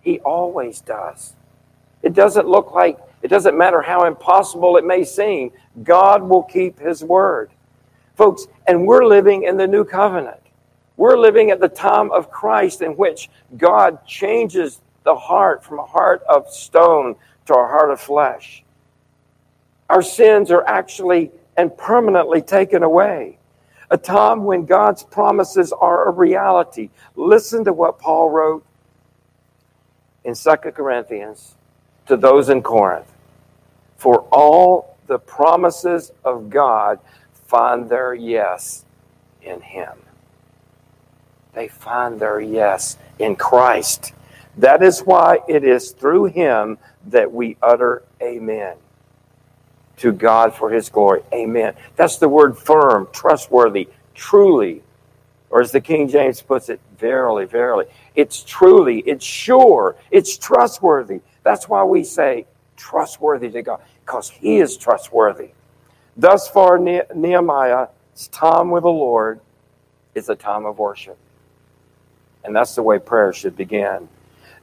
He 0.00 0.18
always 0.20 0.80
does. 0.80 1.34
It 2.02 2.14
doesn't 2.14 2.48
look 2.48 2.72
like, 2.72 2.98
it 3.22 3.28
doesn't 3.28 3.56
matter 3.56 3.80
how 3.80 4.06
impossible 4.06 4.76
it 4.76 4.84
may 4.84 5.04
seem, 5.04 5.52
God 5.82 6.22
will 6.22 6.42
keep 6.42 6.78
his 6.78 7.04
word. 7.04 7.50
Folks, 8.16 8.46
and 8.66 8.86
we're 8.86 9.04
living 9.04 9.44
in 9.44 9.56
the 9.56 9.66
new 9.66 9.84
covenant. 9.84 10.40
We're 10.96 11.16
living 11.16 11.50
at 11.50 11.60
the 11.60 11.68
time 11.68 12.10
of 12.10 12.30
Christ 12.30 12.82
in 12.82 12.92
which 12.96 13.30
God 13.56 14.04
changes 14.04 14.80
the 15.04 15.14
heart 15.14 15.64
from 15.64 15.78
a 15.78 15.86
heart 15.86 16.22
of 16.28 16.50
stone 16.50 17.14
to 17.46 17.54
a 17.54 17.68
heart 17.68 17.90
of 17.92 18.00
flesh. 18.00 18.64
Our 19.88 20.02
sins 20.02 20.50
are 20.50 20.66
actually 20.66 21.30
and 21.56 21.76
permanently 21.76 22.42
taken 22.42 22.82
away. 22.82 23.37
A 23.90 23.96
time 23.96 24.44
when 24.44 24.66
God's 24.66 25.02
promises 25.02 25.72
are 25.72 26.08
a 26.08 26.12
reality. 26.12 26.90
Listen 27.16 27.64
to 27.64 27.72
what 27.72 27.98
Paul 27.98 28.30
wrote 28.30 28.66
in 30.24 30.34
2 30.34 30.56
Corinthians 30.72 31.54
to 32.06 32.16
those 32.16 32.50
in 32.50 32.62
Corinth. 32.62 33.10
For 33.96 34.20
all 34.30 34.96
the 35.06 35.18
promises 35.18 36.12
of 36.24 36.50
God 36.50 37.00
find 37.32 37.88
their 37.88 38.12
yes 38.12 38.84
in 39.40 39.60
Him. 39.62 39.98
They 41.54 41.68
find 41.68 42.20
their 42.20 42.40
yes 42.40 42.98
in 43.18 43.36
Christ. 43.36 44.12
That 44.58 44.82
is 44.82 45.00
why 45.00 45.38
it 45.48 45.64
is 45.64 45.92
through 45.92 46.26
Him 46.26 46.76
that 47.06 47.32
we 47.32 47.56
utter 47.62 48.02
Amen 48.22 48.76
to 49.98 50.12
God 50.12 50.54
for 50.54 50.70
His 50.70 50.88
glory. 50.88 51.22
Amen. 51.32 51.74
That's 51.96 52.18
the 52.18 52.28
word 52.28 52.56
firm, 52.56 53.08
trustworthy, 53.12 53.88
truly, 54.14 54.82
or 55.50 55.60
as 55.60 55.72
the 55.72 55.80
King 55.80 56.08
James 56.08 56.42
puts 56.42 56.68
it, 56.68 56.80
verily, 56.98 57.44
verily. 57.44 57.86
It's 58.14 58.42
truly, 58.42 59.00
it's 59.00 59.24
sure, 59.24 59.96
it's 60.10 60.36
trustworthy. 60.36 61.20
That's 61.42 61.68
why 61.68 61.84
we 61.84 62.04
say 62.04 62.46
trustworthy 62.76 63.50
to 63.50 63.62
God, 63.62 63.80
because 64.04 64.30
He 64.30 64.58
is 64.58 64.76
trustworthy. 64.76 65.50
Thus 66.16 66.48
far, 66.48 66.78
Nehemiah's 66.78 67.88
time 68.32 68.70
with 68.70 68.82
the 68.82 68.88
Lord 68.88 69.40
is 70.14 70.28
a 70.28 70.34
time 70.34 70.66
of 70.66 70.78
worship. 70.78 71.16
And 72.44 72.54
that's 72.54 72.74
the 72.74 72.82
way 72.82 72.98
prayer 72.98 73.32
should 73.32 73.56
begin. 73.56 74.08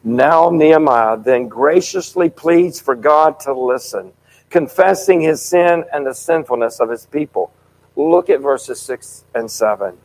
Now, 0.03 0.49
Nehemiah 0.49 1.17
then 1.17 1.47
graciously 1.47 2.29
pleads 2.29 2.79
for 2.79 2.93
God 2.93 3.39
to 3.41 3.53
listen, 3.53 4.11
confessing 4.55 5.19
his 5.19 5.41
sin 5.41 5.83
and 5.91 6.05
the 6.05 6.13
sinfulness 6.13 6.79
of 6.79 6.89
his 6.89 7.05
people. 7.07 7.51
Look 7.97 8.29
at 8.29 8.39
verses 8.39 8.79
6 8.79 9.25
and 9.35 9.51
7. 9.51 9.97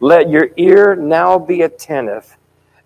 Let 0.00 0.30
your 0.30 0.48
ear 0.56 0.96
now 0.96 1.38
be 1.38 1.60
attentive 1.60 2.38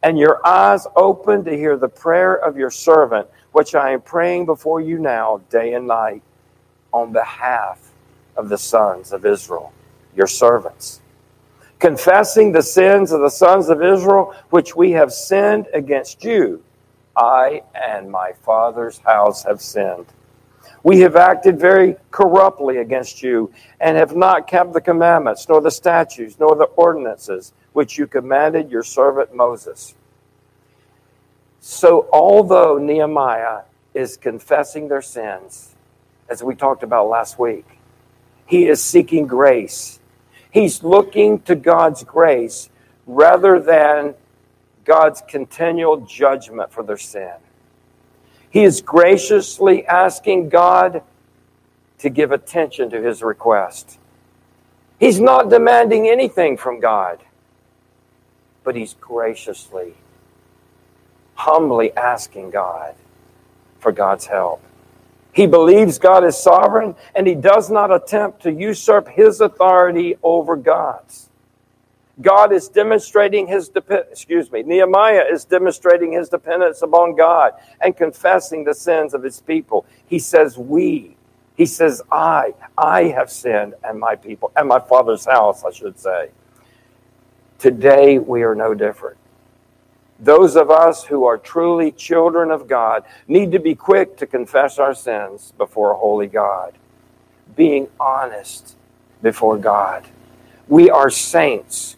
and 0.02 0.18
your 0.18 0.44
eyes 0.44 0.84
open 0.96 1.44
to 1.44 1.56
hear 1.56 1.76
the 1.76 1.88
prayer 1.88 2.34
of 2.34 2.56
your 2.56 2.72
servant, 2.72 3.28
which 3.52 3.76
I 3.76 3.92
am 3.92 4.00
praying 4.00 4.46
before 4.46 4.80
you 4.80 4.98
now, 4.98 5.40
day 5.48 5.74
and 5.74 5.86
night, 5.86 6.24
on 6.90 7.12
behalf 7.12 7.92
of 8.36 8.48
the 8.48 8.58
sons 8.58 9.12
of 9.12 9.24
Israel, 9.24 9.72
your 10.16 10.26
servants. 10.26 11.02
Confessing 11.78 12.50
the 12.50 12.62
sins 12.62 13.12
of 13.12 13.20
the 13.20 13.30
sons 13.30 13.68
of 13.68 13.80
Israel, 13.80 14.34
which 14.50 14.74
we 14.74 14.90
have 14.90 15.12
sinned 15.12 15.68
against 15.72 16.24
you, 16.24 16.64
I 17.16 17.62
and 17.76 18.10
my 18.10 18.32
father's 18.42 18.98
house 18.98 19.44
have 19.44 19.60
sinned. 19.60 20.06
We 20.84 21.00
have 21.00 21.14
acted 21.14 21.60
very 21.60 21.96
corruptly 22.10 22.78
against 22.78 23.22
you 23.22 23.52
and 23.80 23.96
have 23.96 24.16
not 24.16 24.48
kept 24.48 24.72
the 24.72 24.80
commandments, 24.80 25.48
nor 25.48 25.60
the 25.60 25.70
statutes, 25.70 26.38
nor 26.40 26.56
the 26.56 26.64
ordinances 26.64 27.52
which 27.72 27.96
you 27.98 28.06
commanded 28.06 28.70
your 28.70 28.82
servant 28.82 29.34
Moses. 29.34 29.94
So, 31.60 32.08
although 32.12 32.78
Nehemiah 32.78 33.60
is 33.94 34.16
confessing 34.16 34.88
their 34.88 35.02
sins, 35.02 35.74
as 36.28 36.42
we 36.42 36.56
talked 36.56 36.82
about 36.82 37.08
last 37.08 37.38
week, 37.38 37.66
he 38.46 38.66
is 38.66 38.82
seeking 38.82 39.26
grace. 39.26 40.00
He's 40.50 40.82
looking 40.82 41.40
to 41.42 41.54
God's 41.54 42.02
grace 42.02 42.68
rather 43.06 43.60
than 43.60 44.14
God's 44.84 45.22
continual 45.28 45.98
judgment 45.98 46.72
for 46.72 46.82
their 46.82 46.98
sin. 46.98 47.32
He 48.52 48.64
is 48.64 48.82
graciously 48.82 49.86
asking 49.86 50.50
God 50.50 51.02
to 52.00 52.10
give 52.10 52.32
attention 52.32 52.90
to 52.90 53.00
his 53.00 53.22
request. 53.22 53.98
He's 55.00 55.18
not 55.18 55.48
demanding 55.48 56.06
anything 56.06 56.58
from 56.58 56.78
God, 56.78 57.20
but 58.62 58.76
he's 58.76 58.92
graciously, 58.92 59.94
humbly 61.34 61.96
asking 61.96 62.50
God 62.50 62.94
for 63.78 63.90
God's 63.90 64.26
help. 64.26 64.62
He 65.32 65.46
believes 65.46 65.98
God 65.98 66.22
is 66.22 66.36
sovereign 66.36 66.94
and 67.14 67.26
he 67.26 67.34
does 67.34 67.70
not 67.70 67.90
attempt 67.90 68.42
to 68.42 68.52
usurp 68.52 69.08
his 69.08 69.40
authority 69.40 70.16
over 70.22 70.56
God's. 70.56 71.30
God 72.20 72.52
is 72.52 72.68
demonstrating 72.68 73.46
his 73.46 73.70
excuse 73.88 74.52
me, 74.52 74.62
Nehemiah 74.62 75.24
is 75.30 75.44
demonstrating 75.44 76.12
his 76.12 76.28
dependence 76.28 76.82
upon 76.82 77.16
God 77.16 77.52
and 77.80 77.96
confessing 77.96 78.64
the 78.64 78.74
sins 78.74 79.14
of 79.14 79.22
his 79.22 79.40
people. 79.40 79.86
He 80.06 80.18
says 80.18 80.58
we. 80.58 81.16
He 81.56 81.64
says 81.66 82.02
I, 82.10 82.54
I 82.76 83.04
have 83.04 83.30
sinned 83.30 83.74
and 83.82 83.98
my 83.98 84.16
people 84.16 84.52
and 84.56 84.68
my 84.68 84.80
father's 84.80 85.24
house, 85.24 85.64
I 85.64 85.70
should 85.70 85.98
say. 85.98 86.30
Today 87.58 88.18
we 88.18 88.42
are 88.42 88.54
no 88.54 88.74
different. 88.74 89.16
Those 90.18 90.54
of 90.54 90.70
us 90.70 91.04
who 91.04 91.24
are 91.24 91.38
truly 91.38 91.92
children 91.92 92.50
of 92.50 92.68
God 92.68 93.04
need 93.26 93.52
to 93.52 93.58
be 93.58 93.74
quick 93.74 94.16
to 94.18 94.26
confess 94.26 94.78
our 94.78 94.94
sins 94.94 95.52
before 95.56 95.92
a 95.92 95.96
holy 95.96 96.26
God, 96.26 96.74
being 97.56 97.88
honest 97.98 98.76
before 99.22 99.56
God. 99.56 100.06
We 100.68 100.90
are 100.90 101.10
saints 101.10 101.96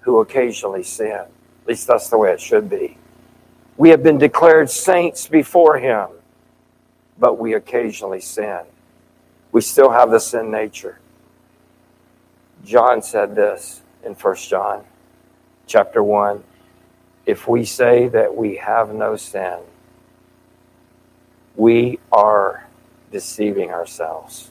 who 0.00 0.20
occasionally 0.20 0.82
sin. 0.82 1.12
At 1.12 1.30
least 1.66 1.86
that's 1.86 2.08
the 2.10 2.18
way 2.18 2.32
it 2.32 2.40
should 2.40 2.68
be. 2.70 2.98
We 3.76 3.90
have 3.90 4.02
been 4.02 4.18
declared 4.18 4.70
saints 4.70 5.26
before 5.28 5.78
Him. 5.78 6.08
but 7.18 7.38
we 7.38 7.54
occasionally 7.54 8.20
sin. 8.20 8.60
We 9.52 9.60
still 9.60 9.90
have 9.90 10.10
the 10.10 10.18
sin 10.20 10.50
nature. 10.50 10.98
John 12.64 13.02
said 13.02 13.34
this 13.36 13.82
in 14.04 14.14
1 14.14 14.36
John 14.36 14.84
chapter 15.66 16.02
1 16.02 16.42
if 17.26 17.46
we 17.46 17.64
say 17.64 18.08
that 18.08 18.34
we 18.34 18.56
have 18.56 18.92
no 18.94 19.16
sin, 19.16 19.60
we 21.56 21.98
are 22.10 22.68
deceiving 23.12 23.70
ourselves, 23.70 24.50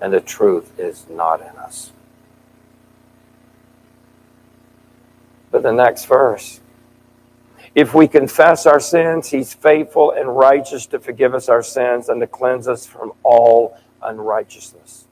and 0.00 0.12
the 0.12 0.20
truth 0.20 0.78
is 0.78 1.06
not 1.08 1.40
in 1.40 1.56
us. 1.58 1.92
The 5.62 5.72
next 5.72 6.06
verse 6.06 6.60
if 7.74 7.94
we 7.94 8.06
confess 8.06 8.66
our 8.66 8.80
sins, 8.80 9.30
he's 9.30 9.54
faithful 9.54 10.10
and 10.10 10.36
righteous 10.36 10.86
to 10.86 11.00
forgive 11.00 11.34
us 11.34 11.48
our 11.48 11.62
sins 11.62 12.08
and 12.10 12.20
to 12.20 12.26
cleanse 12.26 12.68
us 12.68 12.86
from 12.86 13.12
all 13.22 13.78
unrighteousness. 14.02 15.06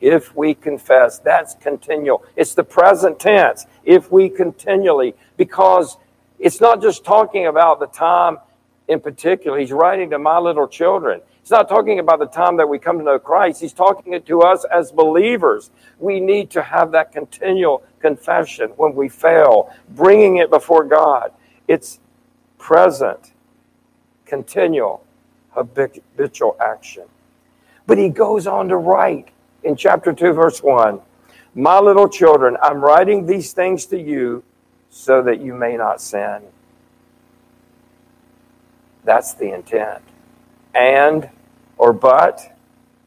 If 0.00 0.36
we 0.36 0.52
confess, 0.54 1.18
that's 1.18 1.54
continual. 1.54 2.22
It's 2.36 2.54
the 2.54 2.64
present 2.64 3.18
tense. 3.18 3.64
If 3.84 4.12
we 4.12 4.28
continually, 4.28 5.14
because 5.38 5.96
it's 6.38 6.60
not 6.60 6.82
just 6.82 7.04
talking 7.04 7.46
about 7.46 7.80
the 7.80 7.86
time 7.86 8.36
in 8.88 9.00
particular. 9.00 9.58
He's 9.58 9.72
writing 9.72 10.10
to 10.10 10.18
my 10.18 10.38
little 10.38 10.68
children. 10.68 11.22
He's 11.44 11.50
not 11.50 11.68
talking 11.68 11.98
about 11.98 12.20
the 12.20 12.26
time 12.26 12.56
that 12.56 12.70
we 12.70 12.78
come 12.78 12.96
to 12.96 13.04
know 13.04 13.18
Christ. 13.18 13.60
He's 13.60 13.74
talking 13.74 14.14
it 14.14 14.24
to 14.28 14.40
us 14.40 14.64
as 14.72 14.90
believers. 14.90 15.70
We 15.98 16.18
need 16.18 16.48
to 16.52 16.62
have 16.62 16.90
that 16.92 17.12
continual 17.12 17.82
confession 18.00 18.70
when 18.78 18.94
we 18.94 19.10
fail, 19.10 19.70
bringing 19.90 20.38
it 20.38 20.48
before 20.48 20.84
God. 20.84 21.32
It's 21.68 22.00
present, 22.56 23.32
continual, 24.24 25.04
habitual 25.50 26.56
action. 26.64 27.04
But 27.86 27.98
he 27.98 28.08
goes 28.08 28.46
on 28.46 28.68
to 28.70 28.76
write 28.78 29.28
in 29.62 29.76
chapter 29.76 30.14
2, 30.14 30.32
verse 30.32 30.62
1 30.62 30.98
My 31.54 31.78
little 31.78 32.08
children, 32.08 32.56
I'm 32.62 32.82
writing 32.82 33.26
these 33.26 33.52
things 33.52 33.84
to 33.86 34.00
you 34.00 34.44
so 34.88 35.22
that 35.22 35.42
you 35.42 35.52
may 35.52 35.76
not 35.76 36.00
sin. 36.00 36.40
That's 39.04 39.34
the 39.34 39.52
intent. 39.52 40.00
And 40.74 41.28
or 41.76 41.92
but, 41.92 42.56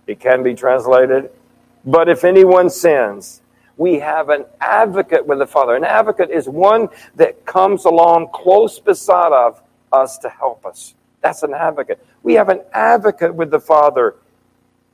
it 0.07 0.19
can 0.19 0.43
be 0.43 0.53
translated, 0.53 1.29
but 1.85 2.09
if 2.09 2.23
anyone 2.23 2.69
sins, 2.69 3.41
we 3.77 3.99
have 3.99 4.29
an 4.29 4.45
advocate 4.59 5.25
with 5.25 5.39
the 5.39 5.47
Father. 5.47 5.75
An 5.75 5.83
advocate 5.83 6.31
is 6.31 6.49
one 6.49 6.89
that 7.15 7.45
comes 7.45 7.85
along 7.85 8.29
close 8.33 8.79
beside 8.79 9.31
of 9.31 9.61
us 9.91 10.17
to 10.19 10.29
help 10.29 10.65
us. 10.65 10.95
That's 11.21 11.43
an 11.43 11.53
advocate. 11.53 12.03
We 12.23 12.33
have 12.33 12.49
an 12.49 12.61
advocate 12.73 13.33
with 13.33 13.51
the 13.51 13.59
Father. 13.59 14.15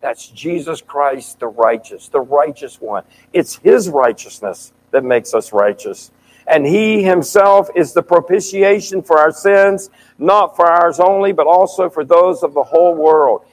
That's 0.02 0.28
Jesus 0.28 0.82
Christ, 0.82 1.40
the 1.40 1.48
righteous, 1.48 2.10
the 2.10 2.20
righteous 2.20 2.82
one. 2.82 3.04
It's 3.32 3.56
his 3.56 3.90
righteousness 3.90 4.74
that 4.92 5.04
makes 5.04 5.34
us 5.34 5.54
righteous. 5.54 6.12
And 6.48 6.66
he 6.66 7.04
himself 7.04 7.70
is 7.76 7.94
the 7.94 8.04
propitiation 8.04 9.02
for 9.02 9.18
our 9.18 9.32
sins, 9.32 9.90
not 10.18 10.56
for 10.56 10.68
ours 10.68 11.00
only, 11.00 11.32
but 11.32 11.48
also 11.48 11.90
for 11.90 12.04
those 12.04 12.44
of 12.44 12.54
the 12.54 12.64
whole 12.64 12.96
world. 12.96 13.46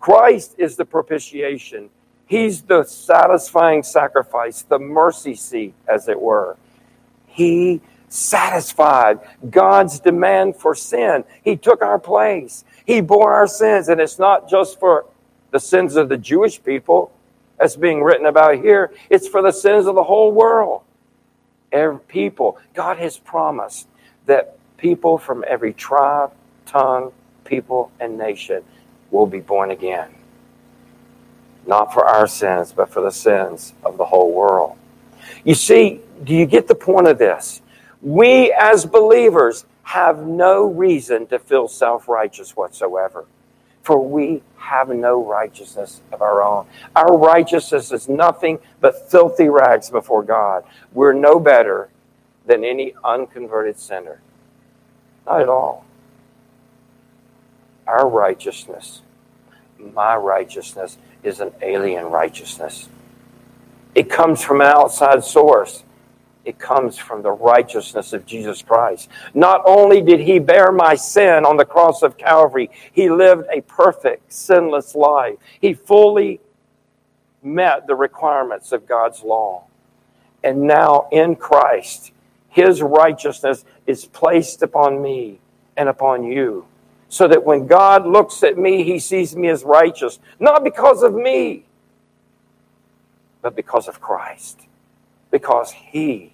Christ 0.00 0.54
is 0.58 0.76
the 0.76 0.84
propitiation. 0.84 1.88
He's 2.26 2.62
the 2.62 2.84
satisfying 2.84 3.82
sacrifice, 3.82 4.62
the 4.62 4.78
mercy 4.78 5.34
seat, 5.34 5.74
as 5.88 6.08
it 6.08 6.20
were. 6.20 6.56
He 7.26 7.80
satisfied 8.08 9.20
God's 9.50 9.98
demand 10.00 10.56
for 10.56 10.74
sin. 10.74 11.24
He 11.42 11.56
took 11.56 11.82
our 11.82 11.98
place. 11.98 12.64
He 12.86 13.00
bore 13.00 13.32
our 13.32 13.46
sins. 13.46 13.88
And 13.88 14.00
it's 14.00 14.18
not 14.18 14.48
just 14.48 14.78
for 14.78 15.06
the 15.50 15.60
sins 15.60 15.96
of 15.96 16.08
the 16.08 16.18
Jewish 16.18 16.62
people, 16.62 17.10
as 17.58 17.76
being 17.76 18.02
written 18.02 18.26
about 18.26 18.56
here, 18.56 18.92
it's 19.10 19.28
for 19.28 19.40
the 19.40 19.52
sins 19.52 19.86
of 19.86 19.94
the 19.94 20.02
whole 20.02 20.32
world 20.32 20.82
every 21.74 21.98
people. 22.00 22.58
God 22.72 22.98
has 22.98 23.18
promised 23.18 23.88
that 24.26 24.56
people 24.78 25.18
from 25.18 25.44
every 25.46 25.74
tribe, 25.74 26.32
tongue, 26.66 27.12
people, 27.44 27.90
and 28.00 28.16
nation 28.16 28.62
will 29.10 29.26
be 29.26 29.40
born 29.40 29.70
again. 29.70 30.14
Not 31.66 31.92
for 31.92 32.04
our 32.06 32.26
sins, 32.26 32.72
but 32.72 32.90
for 32.90 33.02
the 33.02 33.10
sins 33.10 33.74
of 33.84 33.98
the 33.98 34.04
whole 34.06 34.32
world. 34.32 34.76
You 35.44 35.54
see, 35.54 36.00
do 36.22 36.34
you 36.34 36.46
get 36.46 36.68
the 36.68 36.74
point 36.74 37.08
of 37.08 37.18
this? 37.18 37.60
We 38.00 38.52
as 38.52 38.86
believers 38.86 39.66
have 39.82 40.26
no 40.26 40.64
reason 40.64 41.26
to 41.28 41.38
feel 41.38 41.68
self 41.68 42.08
righteous 42.08 42.56
whatsoever 42.56 43.26
for 43.84 44.02
we 44.02 44.42
have 44.56 44.88
no 44.88 45.22
righteousness 45.22 46.00
of 46.10 46.22
our 46.22 46.42
own. 46.42 46.66
Our 46.96 47.16
righteousness 47.18 47.92
is 47.92 48.08
nothing 48.08 48.58
but 48.80 49.10
filthy 49.10 49.50
rags 49.50 49.90
before 49.90 50.22
God. 50.22 50.64
We're 50.94 51.12
no 51.12 51.38
better 51.38 51.90
than 52.46 52.64
any 52.64 52.94
unconverted 53.04 53.78
sinner. 53.78 54.20
Not 55.26 55.42
at 55.42 55.48
all. 55.50 55.84
Our 57.86 58.08
righteousness, 58.08 59.02
my 59.78 60.16
righteousness, 60.16 60.96
is 61.22 61.40
an 61.40 61.52
alien 61.60 62.06
righteousness. 62.06 62.88
It 63.94 64.08
comes 64.08 64.42
from 64.42 64.62
an 64.62 64.66
outside 64.66 65.22
source 65.24 65.84
it 66.44 66.58
comes 66.58 66.98
from 66.98 67.22
the 67.22 67.30
righteousness 67.30 68.12
of 68.12 68.26
Jesus 68.26 68.62
Christ. 68.62 69.08
Not 69.32 69.62
only 69.64 70.02
did 70.02 70.20
he 70.20 70.38
bear 70.38 70.70
my 70.72 70.94
sin 70.94 71.44
on 71.44 71.56
the 71.56 71.64
cross 71.64 72.02
of 72.02 72.18
Calvary, 72.18 72.70
he 72.92 73.08
lived 73.10 73.46
a 73.52 73.62
perfect, 73.62 74.32
sinless 74.32 74.94
life. 74.94 75.36
He 75.60 75.74
fully 75.74 76.40
met 77.42 77.86
the 77.86 77.94
requirements 77.94 78.72
of 78.72 78.86
God's 78.86 79.22
law. 79.22 79.64
And 80.42 80.62
now 80.62 81.08
in 81.10 81.36
Christ, 81.36 82.12
his 82.48 82.82
righteousness 82.82 83.64
is 83.86 84.04
placed 84.04 84.62
upon 84.62 85.02
me 85.02 85.40
and 85.76 85.88
upon 85.88 86.24
you. 86.24 86.66
So 87.08 87.28
that 87.28 87.44
when 87.44 87.66
God 87.66 88.06
looks 88.06 88.42
at 88.42 88.58
me, 88.58 88.82
he 88.82 88.98
sees 88.98 89.34
me 89.36 89.48
as 89.48 89.62
righteous, 89.64 90.18
not 90.38 90.64
because 90.64 91.02
of 91.02 91.14
me, 91.14 91.64
but 93.40 93.56
because 93.56 93.88
of 93.88 94.00
Christ. 94.00 94.60
Because 95.30 95.72
he 95.72 96.33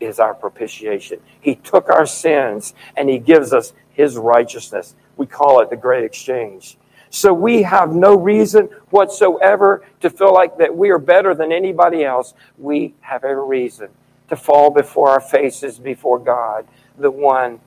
is 0.00 0.18
our 0.18 0.34
propitiation. 0.34 1.20
He 1.40 1.54
took 1.54 1.88
our 1.88 2.06
sins 2.06 2.74
and 2.96 3.08
he 3.08 3.18
gives 3.18 3.52
us 3.52 3.72
his 3.90 4.16
righteousness. 4.16 4.94
We 5.16 5.26
call 5.26 5.60
it 5.60 5.70
the 5.70 5.76
great 5.76 6.04
exchange. 6.04 6.76
So 7.10 7.34
we 7.34 7.62
have 7.62 7.92
no 7.92 8.16
reason 8.16 8.66
whatsoever 8.90 9.84
to 10.00 10.10
feel 10.10 10.32
like 10.32 10.56
that 10.58 10.74
we 10.74 10.90
are 10.90 10.98
better 10.98 11.34
than 11.34 11.52
anybody 11.52 12.04
else. 12.04 12.34
We 12.56 12.94
have 13.00 13.24
every 13.24 13.46
reason 13.46 13.88
to 14.28 14.36
fall 14.36 14.70
before 14.70 15.10
our 15.10 15.20
faces 15.20 15.78
before 15.78 16.20
God, 16.20 16.66
the 16.96 17.10
one 17.10 17.60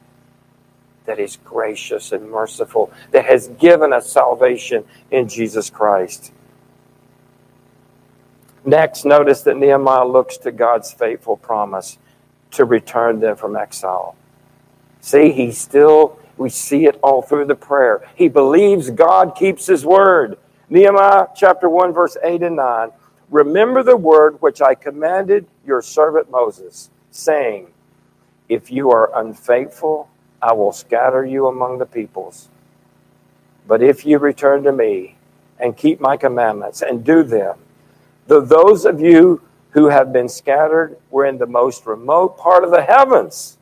that 1.06 1.20
is 1.20 1.38
gracious 1.44 2.14
and 2.14 2.32
merciful, 2.32 2.92
that 3.12 3.26
has 3.26 3.50
given 3.50 3.92
us 3.92 4.10
salvation 4.10 4.86
in 5.12 5.28
Jesus 5.28 5.70
Christ. 5.70 6.32
Next, 8.66 9.04
notice 9.04 9.42
that 9.42 9.58
Nehemiah 9.58 10.08
looks 10.08 10.38
to 10.38 10.52
God's 10.54 10.94
faithful 10.94 11.36
promise 11.36 11.98
to 12.54 12.66
return 12.66 13.20
them 13.20 13.36
from 13.36 13.56
exile. 13.56 14.16
See, 15.02 15.32
he 15.32 15.52
still, 15.52 16.18
we 16.38 16.50
see 16.50 16.86
it 16.86 17.00
all 17.04 17.22
through 17.22 17.46
the 17.46 17.56
prayer. 17.56 18.08
He 18.16 18.30
believes 18.30 18.90
God 18.90 19.36
keeps 19.36 19.68
his 19.68 19.86
word. 19.86 20.38
Nehemiah 20.70 21.28
chapter 21.36 21.68
1, 21.68 21.94
verse 21.94 22.18
8 22.24 22.42
and 22.42 22.56
9. 22.56 22.90
Remember 23.30 23.84
the 23.84 23.98
word 23.98 24.42
which 24.42 24.62
I 24.62 24.76
commanded 24.76 25.46
your 25.66 25.82
servant 25.82 26.30
Moses, 26.32 26.90
saying, 27.12 27.68
If 28.48 28.72
you 28.72 28.92
are 28.92 29.12
unfaithful, 29.20 30.10
I 30.42 30.54
will 30.54 30.72
scatter 30.72 31.26
you 31.26 31.48
among 31.48 31.80
the 31.80 31.86
peoples. 31.86 32.50
But 33.68 33.82
if 33.82 34.06
you 34.06 34.20
return 34.20 34.64
to 34.64 34.72
me 34.72 35.18
and 35.60 35.76
keep 35.76 36.00
my 36.00 36.18
commandments 36.18 36.82
and 36.82 37.04
do 37.04 37.24
them, 37.24 37.58
though 38.28 38.42
those 38.42 38.86
of 38.86 39.00
you 39.00 39.42
who 39.74 39.90
have 39.90 40.14
been 40.14 40.30
scattered 40.30 40.98
were 41.10 41.26
in 41.26 41.38
the 41.38 41.48
most 41.48 41.86
remote 41.86 42.38
part 42.38 42.64
of 42.64 42.72
the 42.72 42.84
heavens. 42.84 43.58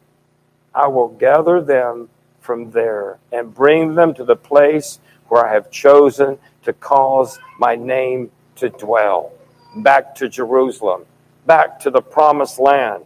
I 0.75 0.87
will 0.87 1.07
gather 1.07 1.61
them 1.61 2.09
from 2.41 2.71
there 2.71 3.17
and 3.31 3.53
bring 3.53 3.95
them 3.95 4.13
to 4.15 4.23
the 4.23 4.35
place 4.35 4.99
where 5.27 5.45
I 5.45 5.53
have 5.53 5.71
chosen 5.71 6.37
to 6.63 6.73
cause 6.73 7.39
my 7.57 7.75
name 7.75 8.29
to 8.57 8.69
dwell. 8.69 9.31
Back 9.77 10.15
to 10.15 10.27
Jerusalem, 10.27 11.05
back 11.45 11.79
to 11.81 11.89
the 11.89 12.01
promised 12.01 12.59
land. 12.59 13.05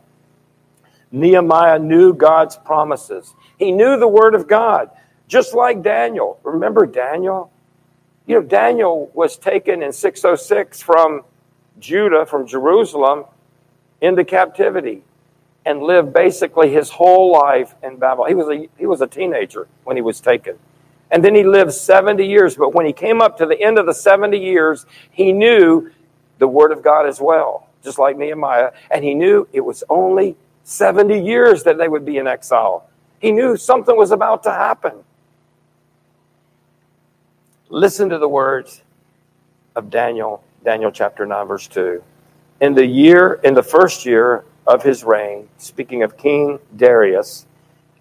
Nehemiah 1.11 1.77
knew 1.77 2.13
God's 2.13 2.57
promises. 2.57 3.35
He 3.57 3.71
knew 3.71 3.97
the 3.97 4.07
word 4.07 4.33
of 4.33 4.47
God, 4.47 4.89
just 5.27 5.53
like 5.53 5.83
Daniel. 5.83 6.39
Remember 6.43 6.87
Daniel? 6.87 7.51
You 8.25 8.41
know, 8.41 8.47
Daniel 8.47 9.11
was 9.13 9.37
taken 9.37 9.83
in 9.83 9.93
606 9.93 10.81
from 10.81 11.23
Judah 11.79 12.25
from 12.25 12.47
Jerusalem 12.47 13.25
into 14.01 14.23
captivity 14.23 15.03
and 15.65 15.81
lived 15.81 16.13
basically 16.13 16.71
his 16.71 16.89
whole 16.89 17.31
life 17.31 17.73
in 17.83 17.97
Babylon. 17.97 18.29
He 18.29 18.35
was 18.35 18.47
a, 18.47 18.69
he 18.77 18.85
was 18.85 19.01
a 19.01 19.07
teenager 19.07 19.67
when 19.83 19.95
he 19.95 20.01
was 20.01 20.21
taken. 20.21 20.57
And 21.11 21.23
then 21.23 21.35
he 21.35 21.43
lived 21.43 21.73
70 21.73 22.25
years. 22.25 22.55
But 22.55 22.73
when 22.73 22.85
he 22.85 22.93
came 22.93 23.21
up 23.21 23.37
to 23.37 23.45
the 23.45 23.59
end 23.59 23.77
of 23.77 23.85
the 23.85 23.93
70 23.93 24.37
years, 24.37 24.85
he 25.11 25.31
knew 25.31 25.91
the 26.39 26.47
word 26.47 26.71
of 26.71 26.83
God 26.83 27.07
as 27.07 27.19
well, 27.19 27.69
just 27.83 27.97
like 27.97 28.17
Nehemiah. 28.17 28.71
And 28.91 29.03
he 29.03 29.13
knew 29.13 29.47
it 29.53 29.61
was 29.61 29.83
only 29.89 30.35
70 30.63 31.19
years 31.19 31.63
that 31.63 31.77
they 31.77 31.87
would 31.87 32.05
be 32.05 32.17
in 32.17 32.27
exile. 32.27 32.89
He 33.19 33.31
knew 33.31 33.57
something 33.57 33.95
was 33.95 34.11
about 34.11 34.43
to 34.43 34.51
happen. 34.51 34.93
Listen 37.69 38.09
to 38.09 38.17
the 38.17 38.29
words 38.29 38.83
of 39.75 39.89
Daniel, 39.89 40.43
Daniel 40.65 40.91
chapter 40.91 41.25
9, 41.27 41.47
verse 41.47 41.67
2. 41.67 42.03
In 42.59 42.73
the 42.73 42.85
year, 42.85 43.39
in 43.43 43.53
the 43.53 43.63
first 43.63 44.05
year 44.05 44.43
of 44.65 44.81
his 44.81 45.03
reign, 45.03 45.47
speaking 45.57 46.01
of 46.01 46.17
King 46.17 46.59
Darius, 46.75 47.45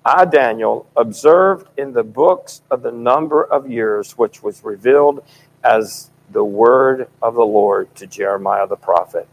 I, 0.05 0.25
Daniel, 0.25 0.87
observed 0.97 1.69
in 1.77 1.93
the 1.93 2.03
books 2.03 2.63
of 2.71 2.83
the 2.83 2.91
number 2.91 3.45
of 3.45 3.71
years 3.71 4.13
which 4.17 4.43
was 4.43 4.65
revealed 4.65 5.23
as 5.63 6.11
the 6.31 6.45
word 6.45 7.09
of 7.21 7.35
the 7.35 7.45
Lord 7.45 7.95
to 7.97 8.07
Jeremiah 8.07 8.67
the 8.67 8.77
prophet 8.77 9.29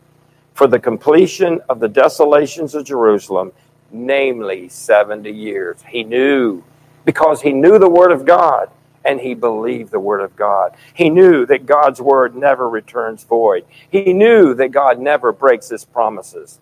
for 0.54 0.67
the 0.67 0.80
completion 0.80 1.62
of 1.70 1.80
the 1.80 1.88
desolations 1.88 2.76
of 2.76 2.86
Jerusalem, 2.86 3.54
namely 3.91 4.67
70 4.67 5.32
years. 5.32 5.82
He 5.88 6.04
knew 6.04 6.63
because 7.06 7.41
he 7.41 7.54
knew 7.54 7.80
the 7.80 7.89
word 7.89 8.12
of 8.12 8.26
God 8.26 8.70
and 9.04 9.20
he 9.20 9.34
believed 9.34 9.92
the 9.92 10.00
word 10.00 10.22
of 10.22 10.36
God. 10.36 10.76
He 10.94 11.10
knew 11.10 11.46
that 11.48 11.66
God's 11.66 12.02
word 12.02 12.36
never 12.36 12.70
returns 12.70 13.24
void. 13.24 13.66
He 13.90 14.14
knew 14.14 14.54
that 14.54 14.70
God 14.70 15.00
never 15.00 15.32
breaks 15.32 15.70
his 15.70 15.86
promises. 15.86 16.60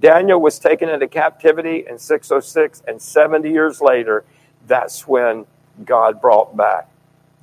Daniel 0.00 0.40
was 0.40 0.58
taken 0.58 0.88
into 0.88 1.06
captivity 1.06 1.84
in 1.88 1.98
606, 1.98 2.82
and 2.88 3.00
70 3.00 3.50
years 3.50 3.80
later, 3.80 4.24
that's 4.66 5.06
when 5.06 5.46
God 5.84 6.20
brought 6.20 6.56
back 6.56 6.88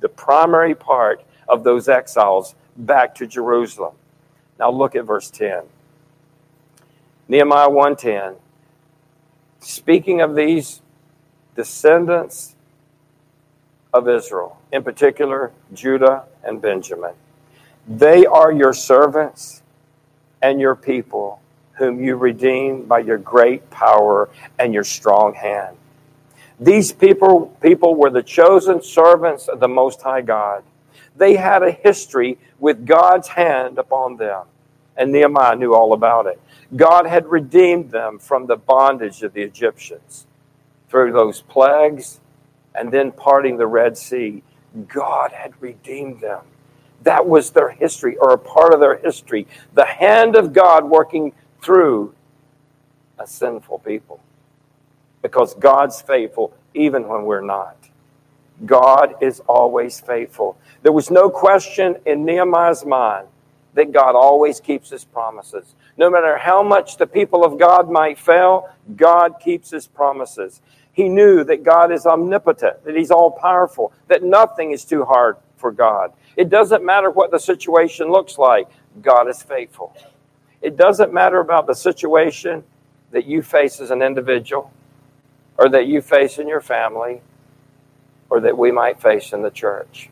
the 0.00 0.08
primary 0.08 0.74
part 0.74 1.22
of 1.48 1.64
those 1.64 1.88
exiles 1.88 2.54
back 2.76 3.14
to 3.16 3.26
Jerusalem. 3.26 3.94
Now 4.58 4.70
look 4.70 4.96
at 4.96 5.04
verse 5.04 5.30
10. 5.30 5.64
Nehemiah 7.28 7.68
1:10 7.68 8.36
speaking 9.60 10.20
of 10.20 10.34
these 10.34 10.80
descendants 11.54 12.56
of 13.92 14.08
Israel, 14.08 14.58
in 14.72 14.82
particular 14.82 15.52
Judah 15.72 16.24
and 16.44 16.60
Benjamin. 16.60 17.12
They 17.86 18.26
are 18.26 18.52
your 18.52 18.72
servants 18.72 19.62
and 20.42 20.60
your 20.60 20.74
people, 20.74 21.40
whom 21.74 22.02
you 22.02 22.16
redeemed 22.16 22.88
by 22.88 23.00
your 23.00 23.18
great 23.18 23.68
power 23.70 24.28
and 24.58 24.72
your 24.72 24.84
strong 24.84 25.34
hand. 25.34 25.76
These 26.58 26.92
people, 26.92 27.56
people 27.62 27.94
were 27.94 28.10
the 28.10 28.22
chosen 28.22 28.82
servants 28.82 29.48
of 29.48 29.60
the 29.60 29.68
Most 29.68 30.02
High 30.02 30.20
God. 30.20 30.62
They 31.16 31.36
had 31.36 31.62
a 31.62 31.70
history 31.72 32.38
with 32.58 32.86
God's 32.86 33.28
hand 33.28 33.78
upon 33.78 34.16
them, 34.16 34.44
and 34.96 35.10
Nehemiah 35.10 35.56
knew 35.56 35.74
all 35.74 35.94
about 35.94 36.26
it. 36.26 36.40
God 36.76 37.06
had 37.06 37.26
redeemed 37.26 37.90
them 37.90 38.18
from 38.18 38.46
the 38.46 38.56
bondage 38.56 39.22
of 39.22 39.32
the 39.32 39.42
Egyptians 39.42 40.26
through 40.88 41.12
those 41.12 41.40
plagues 41.42 42.20
and 42.74 42.90
then 42.92 43.12
parting 43.12 43.56
the 43.56 43.66
Red 43.66 43.96
Sea. 43.96 44.42
God 44.88 45.32
had 45.32 45.52
redeemed 45.60 46.20
them. 46.20 46.42
That 47.02 47.26
was 47.26 47.50
their 47.50 47.70
history, 47.70 48.16
or 48.16 48.32
a 48.32 48.38
part 48.38 48.74
of 48.74 48.80
their 48.80 48.96
history. 48.96 49.46
The 49.74 49.86
hand 49.86 50.36
of 50.36 50.52
God 50.52 50.84
working 50.84 51.32
through 51.60 52.14
a 53.18 53.26
sinful 53.26 53.80
people. 53.80 54.20
Because 55.22 55.54
God's 55.54 56.00
faithful 56.00 56.54
even 56.74 57.08
when 57.08 57.24
we're 57.24 57.40
not. 57.40 57.76
God 58.64 59.14
is 59.20 59.40
always 59.40 60.00
faithful. 60.00 60.58
There 60.82 60.92
was 60.92 61.10
no 61.10 61.30
question 61.30 61.96
in 62.06 62.24
Nehemiah's 62.24 62.84
mind 62.84 63.26
that 63.74 63.92
God 63.92 64.14
always 64.14 64.60
keeps 64.60 64.90
his 64.90 65.04
promises. 65.04 65.74
No 65.96 66.10
matter 66.10 66.36
how 66.36 66.62
much 66.62 66.96
the 66.96 67.06
people 67.06 67.44
of 67.44 67.58
God 67.58 67.90
might 67.90 68.18
fail, 68.18 68.68
God 68.96 69.34
keeps 69.42 69.70
his 69.70 69.86
promises. 69.86 70.60
He 71.00 71.08
knew 71.08 71.44
that 71.44 71.62
God 71.62 71.92
is 71.92 72.04
omnipotent, 72.04 72.84
that 72.84 72.94
he's 72.94 73.10
all 73.10 73.30
powerful, 73.30 73.90
that 74.08 74.22
nothing 74.22 74.72
is 74.72 74.84
too 74.84 75.02
hard 75.02 75.38
for 75.56 75.72
God. 75.72 76.12
It 76.36 76.50
doesn't 76.50 76.84
matter 76.84 77.10
what 77.10 77.30
the 77.30 77.38
situation 77.38 78.10
looks 78.10 78.36
like, 78.36 78.68
God 79.00 79.26
is 79.26 79.42
faithful. 79.42 79.96
It 80.60 80.76
doesn't 80.76 81.14
matter 81.14 81.40
about 81.40 81.66
the 81.66 81.74
situation 81.74 82.64
that 83.12 83.24
you 83.24 83.40
face 83.40 83.80
as 83.80 83.90
an 83.90 84.02
individual 84.02 84.70
or 85.56 85.70
that 85.70 85.86
you 85.86 86.02
face 86.02 86.36
in 86.36 86.46
your 86.46 86.60
family 86.60 87.22
or 88.28 88.40
that 88.40 88.58
we 88.58 88.70
might 88.70 89.00
face 89.00 89.32
in 89.32 89.40
the 89.40 89.50
church. 89.50 90.10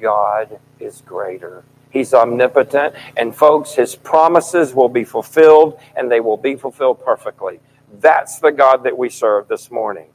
God 0.00 0.60
is 0.78 1.02
greater. 1.04 1.64
He's 1.90 2.14
omnipotent. 2.14 2.94
And 3.16 3.34
folks, 3.34 3.74
his 3.74 3.96
promises 3.96 4.74
will 4.74 4.88
be 4.88 5.02
fulfilled 5.02 5.80
and 5.96 6.08
they 6.08 6.20
will 6.20 6.36
be 6.36 6.54
fulfilled 6.54 7.04
perfectly. 7.04 7.58
That's 8.00 8.38
the 8.38 8.52
God 8.52 8.84
that 8.84 8.96
we 8.96 9.08
serve 9.08 9.48
this 9.48 9.70
morning. 9.70 10.06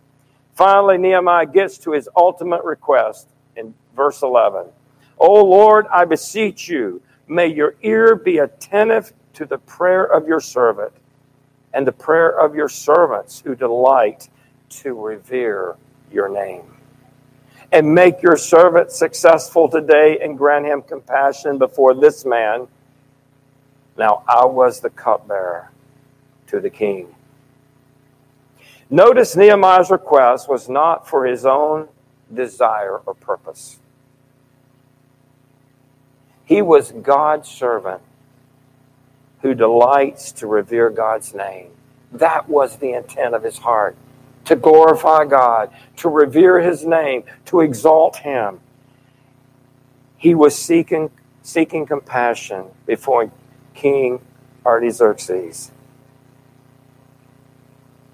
Finally, 0.53 0.97
Nehemiah 0.97 1.45
gets 1.45 1.77
to 1.79 1.91
his 1.91 2.09
ultimate 2.15 2.63
request 2.63 3.27
in 3.55 3.73
verse 3.95 4.21
11. 4.21 4.65
O 5.17 5.43
Lord, 5.43 5.85
I 5.91 6.05
beseech 6.05 6.67
you, 6.67 7.01
may 7.27 7.47
your 7.47 7.75
ear 7.81 8.15
be 8.15 8.39
attentive 8.39 9.13
to 9.33 9.45
the 9.45 9.57
prayer 9.57 10.03
of 10.03 10.27
your 10.27 10.39
servant 10.39 10.93
and 11.73 11.85
the 11.85 11.91
prayer 11.91 12.29
of 12.29 12.55
your 12.55 12.69
servants 12.69 13.41
who 13.41 13.55
delight 13.55 14.29
to 14.69 14.93
revere 14.93 15.75
your 16.11 16.29
name 16.29 16.63
and 17.71 17.93
make 17.93 18.21
your 18.21 18.35
servant 18.35 18.91
successful 18.91 19.69
today 19.69 20.19
and 20.21 20.37
grant 20.37 20.65
him 20.65 20.81
compassion 20.81 21.57
before 21.57 21.93
this 21.93 22.25
man. 22.25 22.67
Now 23.97 24.23
I 24.27 24.45
was 24.45 24.79
the 24.79 24.89
cupbearer 24.89 25.71
to 26.47 26.59
the 26.59 26.69
king. 26.69 27.13
Notice 28.89 29.35
Nehemiah's 29.35 29.91
request 29.91 30.49
was 30.49 30.67
not 30.67 31.07
for 31.07 31.25
his 31.25 31.45
own 31.45 31.89
desire 32.33 32.97
or 33.05 33.13
purpose. 33.13 33.79
He 36.43 36.61
was 36.63 36.91
God's 36.91 37.47
servant 37.47 38.01
who 39.41 39.53
delights 39.53 40.31
to 40.33 40.47
revere 40.47 40.89
God's 40.89 41.33
name. 41.33 41.67
That 42.11 42.49
was 42.49 42.77
the 42.77 42.93
intent 42.93 43.35
of 43.35 43.43
his 43.43 43.59
heart 43.59 43.95
to 44.45 44.55
glorify 44.55 45.25
God, 45.25 45.69
to 45.97 46.09
revere 46.09 46.59
his 46.59 46.83
name, 46.83 47.23
to 47.45 47.61
exalt 47.61 48.17
him. 48.17 48.59
He 50.17 50.33
was 50.33 50.57
seeking, 50.57 51.11
seeking 51.43 51.85
compassion 51.85 52.65
before 52.87 53.31
King 53.75 54.19
Artaxerxes. 54.65 55.71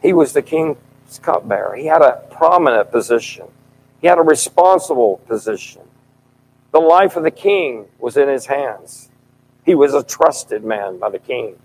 He 0.06 0.14
was 0.14 0.34
the 0.34 0.44
king's 0.44 0.78
cupbearer. 1.20 1.76
He 1.76 1.88
had 1.88 2.04
a 2.04 2.22
prominent 2.30 2.92
position, 2.92 3.48
he 4.02 4.08
had 4.08 4.20
a 4.20 4.22
responsible 4.22 5.18
position. 5.28 5.82
The 6.72 6.80
life 6.80 7.16
of 7.16 7.24
the 7.24 7.32
king 7.32 7.88
was 7.98 8.16
in 8.16 8.28
his 8.28 8.46
hands. 8.46 9.10
He 9.66 9.74
was 9.74 9.96
a 9.96 10.04
trusted 10.04 10.64
man 10.64 11.00
by 11.00 11.10
the 11.10 11.18
king. 11.18 11.56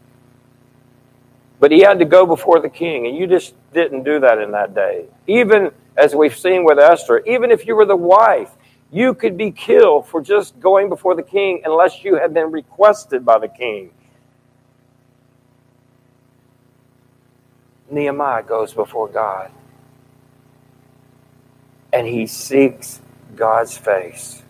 But 1.59 1.70
he 1.70 1.81
had 1.81 1.98
to 1.98 2.07
go 2.07 2.24
before 2.24 2.61
the 2.61 2.70
king, 2.70 3.07
and 3.07 3.14
you 3.14 3.26
just 3.26 3.55
didn't 3.74 4.05
do 4.05 4.20
that 4.20 4.38
in 4.38 4.53
that 4.53 4.74
day. 4.74 5.05
Even 5.26 5.72
as 5.98 6.14
we've 6.14 6.37
seen 6.37 6.64
with 6.64 6.79
Esther, 6.79 7.18
even 7.26 7.50
if 7.50 7.66
you 7.66 7.76
were 7.76 7.85
the 7.85 7.96
wife, 7.96 8.53
you 8.90 9.12
could 9.12 9.37
be 9.37 9.50
killed 9.50 10.07
for 10.07 10.22
just 10.22 10.59
going 10.61 10.88
before 10.88 11.14
the 11.14 11.22
king 11.22 11.61
unless 11.66 12.05
you 12.05 12.14
had 12.14 12.33
been 12.33 12.50
requested 12.50 13.22
by 13.22 13.38
the 13.38 13.48
king. 13.48 13.90
Nehemiah 17.90 18.42
goes 18.42 18.72
before 18.72 19.09
God 19.09 19.50
and 21.92 22.07
he 22.07 22.26
seeks 22.26 23.00
God's 23.35 23.76
face 23.76 24.42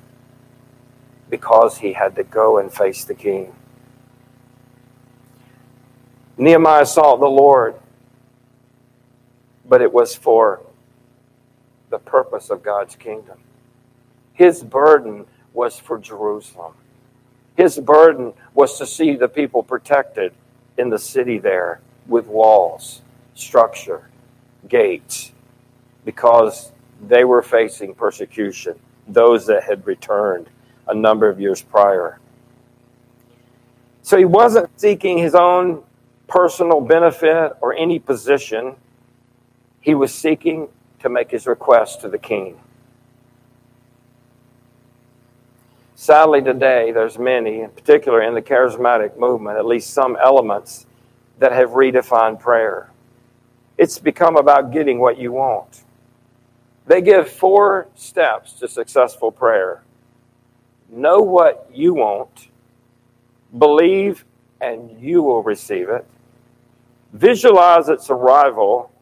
because 1.29 1.79
he 1.79 1.93
had 1.93 2.17
to 2.17 2.25
go 2.25 2.59
and 2.59 2.73
face 2.73 3.05
the 3.05 3.15
king. 3.15 3.55
Nehemiah 6.37 6.87
sought 6.87 7.21
the 7.21 7.27
Lord, 7.27 7.75
but 9.69 9.81
it 9.81 9.93
was 9.93 10.15
for 10.15 10.61
the 11.91 11.99
purpose 11.99 12.51
of 12.51 12.63
God's 12.63 12.97
kingdom. 12.97 13.39
His 14.33 14.63
burden 14.63 15.27
was 15.53 15.79
for 15.79 15.99
Jerusalem. 15.99 16.75
His 17.57 17.79
burden 17.79 18.33
was 18.55 18.79
to 18.79 18.87
see 18.87 19.17
the 19.17 19.29
people 19.29 19.63
protected 19.63 20.33
in 20.79 20.89
the 20.89 20.99
city 20.99 21.39
there 21.39 21.81
with 22.07 22.27
walls, 22.27 23.03
structure, 23.35 24.09
gates, 24.69 25.33
because 26.05 26.73
they 27.09 27.25
were 27.25 27.43
facing 27.43 27.95
persecution, 27.95 28.79
those 29.09 29.47
that 29.47 29.65
had 29.65 29.87
returned 29.87 30.49
a 30.89 30.95
number 30.95 31.29
of 31.29 31.41
years 31.41 31.63
prior. 31.63 32.19
So 34.03 34.17
he 34.17 34.25
wasn't 34.25 34.69
seeking 34.81 35.19
his 35.19 35.35
own 35.35 35.83
personal 36.27 36.81
benefit 36.81 37.53
or 37.61 37.75
any 37.75 37.99
position. 37.99 38.77
He 39.81 39.95
was 39.95 40.15
seeking 40.15 40.69
to 41.01 41.09
make 41.09 41.31
his 41.31 41.47
request 41.47 42.01
to 42.03 42.09
the 42.09 42.19
king. 42.19 42.59
Sadly, 45.95 46.41
today, 46.41 46.93
there's 46.93 47.19
many, 47.19 47.61
in 47.61 47.71
particular 47.71 48.23
in 48.23 48.35
the 48.35 48.41
charismatic 48.41 49.19
movement, 49.19 49.59
at 49.59 49.67
least 49.67 49.91
some 49.91 50.17
elements 50.17 50.87
that 51.39 51.53
have 51.53 51.71
redefined 51.71 52.41
prayer. 52.41 52.91
It's 53.81 53.99
become 53.99 54.37
about 54.37 54.73
getting 54.73 54.99
what 54.99 55.17
you 55.17 55.33
want. 55.33 55.85
They 56.87 57.01
give 57.01 57.31
four 57.31 57.89
steps 57.95 58.53
to 58.61 58.69
successful 58.69 59.33
prayer 59.33 59.83
know 60.91 61.21
what 61.21 61.71
you 61.73 61.95
want, 61.95 62.49
believe, 63.57 64.27
and 64.61 65.01
you 65.01 65.23
will 65.23 65.43
receive 65.43 65.89
it, 65.89 66.05
visualize 67.15 67.89
its 67.89 68.11
arrival, 68.11 68.93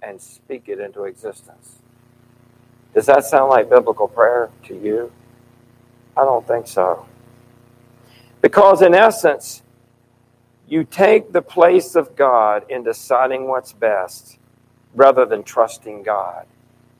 and 0.00 0.18
speak 0.18 0.68
it 0.68 0.80
into 0.80 1.04
existence. 1.04 1.80
Does 2.94 3.04
that 3.06 3.24
sound 3.24 3.50
like 3.50 3.68
biblical 3.68 4.08
prayer 4.08 4.48
to 4.64 4.74
you? 4.74 5.12
I 6.16 6.22
don't 6.22 6.46
think 6.46 6.68
so. 6.68 7.04
Because, 8.40 8.80
in 8.80 8.94
essence, 8.94 9.62
you 10.68 10.84
take 10.84 11.32
the 11.32 11.42
place 11.42 11.94
of 11.94 12.16
God 12.16 12.64
in 12.70 12.82
deciding 12.82 13.48
what's 13.48 13.72
best 13.72 14.38
rather 14.94 15.24
than 15.24 15.42
trusting 15.42 16.02
God. 16.02 16.46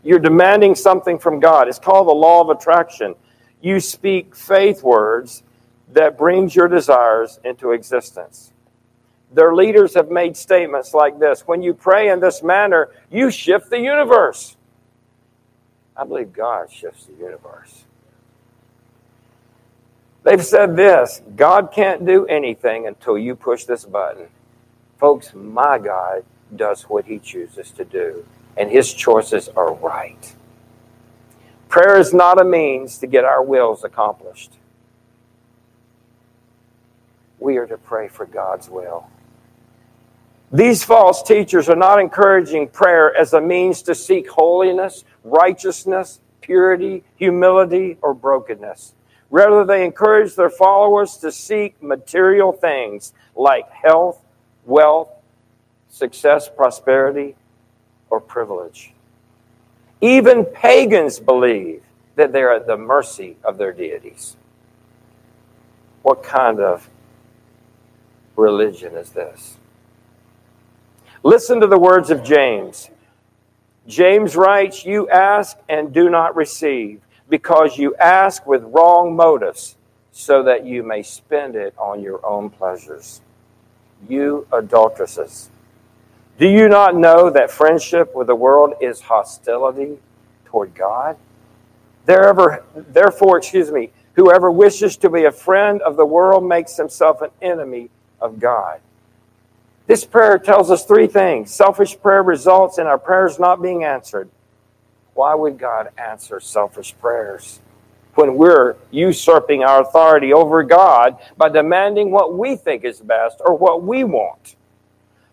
You're 0.04 0.20
demanding 0.20 0.74
something 0.76 1.18
from 1.18 1.40
God. 1.40 1.68
It's 1.68 1.78
called 1.78 2.06
the 2.08 2.14
law 2.14 2.40
of 2.42 2.50
attraction. 2.50 3.14
You 3.60 3.80
speak 3.80 4.36
faith 4.36 4.82
words 4.82 5.42
that 5.92 6.16
brings 6.18 6.54
your 6.54 6.68
desires 6.68 7.40
into 7.44 7.72
existence. 7.72 8.52
Their 9.32 9.54
leaders 9.54 9.94
have 9.94 10.10
made 10.10 10.36
statements 10.36 10.94
like 10.94 11.18
this 11.18 11.42
When 11.46 11.62
you 11.62 11.74
pray 11.74 12.10
in 12.10 12.20
this 12.20 12.42
manner, 12.42 12.90
you 13.10 13.30
shift 13.30 13.70
the 13.70 13.80
universe. 13.80 14.56
I 15.96 16.04
believe 16.04 16.32
God 16.32 16.70
shifts 16.70 17.06
the 17.06 17.14
universe. 17.14 17.85
They've 20.26 20.44
said 20.44 20.74
this 20.74 21.22
God 21.36 21.70
can't 21.72 22.04
do 22.04 22.26
anything 22.26 22.88
until 22.88 23.16
you 23.16 23.36
push 23.36 23.62
this 23.62 23.84
button. 23.84 24.26
Folks, 24.98 25.32
my 25.32 25.78
God 25.78 26.24
does 26.56 26.82
what 26.82 27.04
he 27.04 27.20
chooses 27.20 27.70
to 27.70 27.84
do, 27.84 28.26
and 28.56 28.68
his 28.68 28.92
choices 28.92 29.48
are 29.50 29.72
right. 29.74 30.34
Prayer 31.68 31.96
is 32.00 32.12
not 32.12 32.40
a 32.40 32.44
means 32.44 32.98
to 32.98 33.06
get 33.06 33.24
our 33.24 33.40
wills 33.40 33.84
accomplished. 33.84 34.50
We 37.38 37.56
are 37.58 37.66
to 37.68 37.78
pray 37.78 38.08
for 38.08 38.26
God's 38.26 38.68
will. 38.68 39.06
These 40.50 40.82
false 40.82 41.22
teachers 41.22 41.68
are 41.68 41.76
not 41.76 42.00
encouraging 42.00 42.66
prayer 42.68 43.16
as 43.16 43.32
a 43.32 43.40
means 43.40 43.80
to 43.82 43.94
seek 43.94 44.28
holiness, 44.28 45.04
righteousness, 45.22 46.18
purity, 46.40 47.04
humility, 47.14 47.96
or 48.02 48.12
brokenness. 48.12 48.94
Rather, 49.30 49.64
they 49.64 49.84
encourage 49.84 50.34
their 50.34 50.50
followers 50.50 51.16
to 51.16 51.32
seek 51.32 51.82
material 51.82 52.52
things 52.52 53.12
like 53.34 53.70
health, 53.70 54.22
wealth, 54.64 55.10
success, 55.88 56.48
prosperity, 56.48 57.34
or 58.10 58.20
privilege. 58.20 58.92
Even 60.00 60.44
pagans 60.44 61.18
believe 61.18 61.82
that 62.14 62.32
they're 62.32 62.52
at 62.52 62.66
the 62.66 62.76
mercy 62.76 63.36
of 63.44 63.58
their 63.58 63.72
deities. 63.72 64.36
What 66.02 66.22
kind 66.22 66.60
of 66.60 66.88
religion 68.36 68.94
is 68.94 69.10
this? 69.10 69.56
Listen 71.22 71.60
to 71.60 71.66
the 71.66 71.78
words 71.78 72.10
of 72.10 72.22
James. 72.22 72.90
James 73.86 74.36
writes, 74.36 74.84
You 74.84 75.08
ask 75.08 75.56
and 75.68 75.92
do 75.92 76.08
not 76.08 76.36
receive, 76.36 77.00
because 77.28 77.78
you 77.78 77.94
ask 77.96 78.46
with 78.46 78.62
wrong 78.62 79.16
motives, 79.16 79.76
so 80.12 80.42
that 80.42 80.64
you 80.64 80.82
may 80.82 81.02
spend 81.02 81.56
it 81.56 81.74
on 81.76 82.00
your 82.00 82.24
own 82.24 82.48
pleasures. 82.48 83.20
You 84.08 84.46
adulteresses. 84.50 85.50
Do 86.38 86.48
you 86.48 86.68
not 86.68 86.96
know 86.96 87.28
that 87.30 87.50
friendship 87.50 88.14
with 88.14 88.26
the 88.26 88.34
world 88.34 88.74
is 88.80 89.00
hostility 89.02 89.98
toward 90.46 90.74
God? 90.74 91.16
therefore, 92.06 92.62
excuse 93.36 93.70
me, 93.70 93.90
whoever 94.14 94.50
wishes 94.50 94.96
to 94.98 95.10
be 95.10 95.24
a 95.24 95.32
friend 95.32 95.82
of 95.82 95.96
the 95.96 96.06
world 96.06 96.44
makes 96.44 96.76
himself 96.76 97.20
an 97.20 97.30
enemy 97.42 97.90
of 98.20 98.38
God. 98.38 98.80
This 99.86 100.04
prayer 100.04 100.38
tells 100.38 100.70
us 100.70 100.84
three 100.84 101.06
things. 101.06 101.52
Selfish 101.52 102.00
prayer 102.00 102.22
results 102.22 102.78
in 102.78 102.86
our 102.86 102.98
prayers 102.98 103.38
not 103.38 103.60
being 103.60 103.84
answered. 103.84 104.28
Why 105.16 105.34
would 105.34 105.58
God 105.58 105.88
answer 105.96 106.40
selfish 106.40 106.94
prayers 107.00 107.60
when 108.16 108.36
we're 108.36 108.76
usurping 108.90 109.64
our 109.64 109.80
authority 109.80 110.34
over 110.34 110.62
God 110.62 111.16
by 111.38 111.48
demanding 111.48 112.10
what 112.10 112.36
we 112.36 112.54
think 112.54 112.84
is 112.84 113.00
best 113.00 113.40
or 113.40 113.56
what 113.56 113.82
we 113.82 114.04
want? 114.04 114.56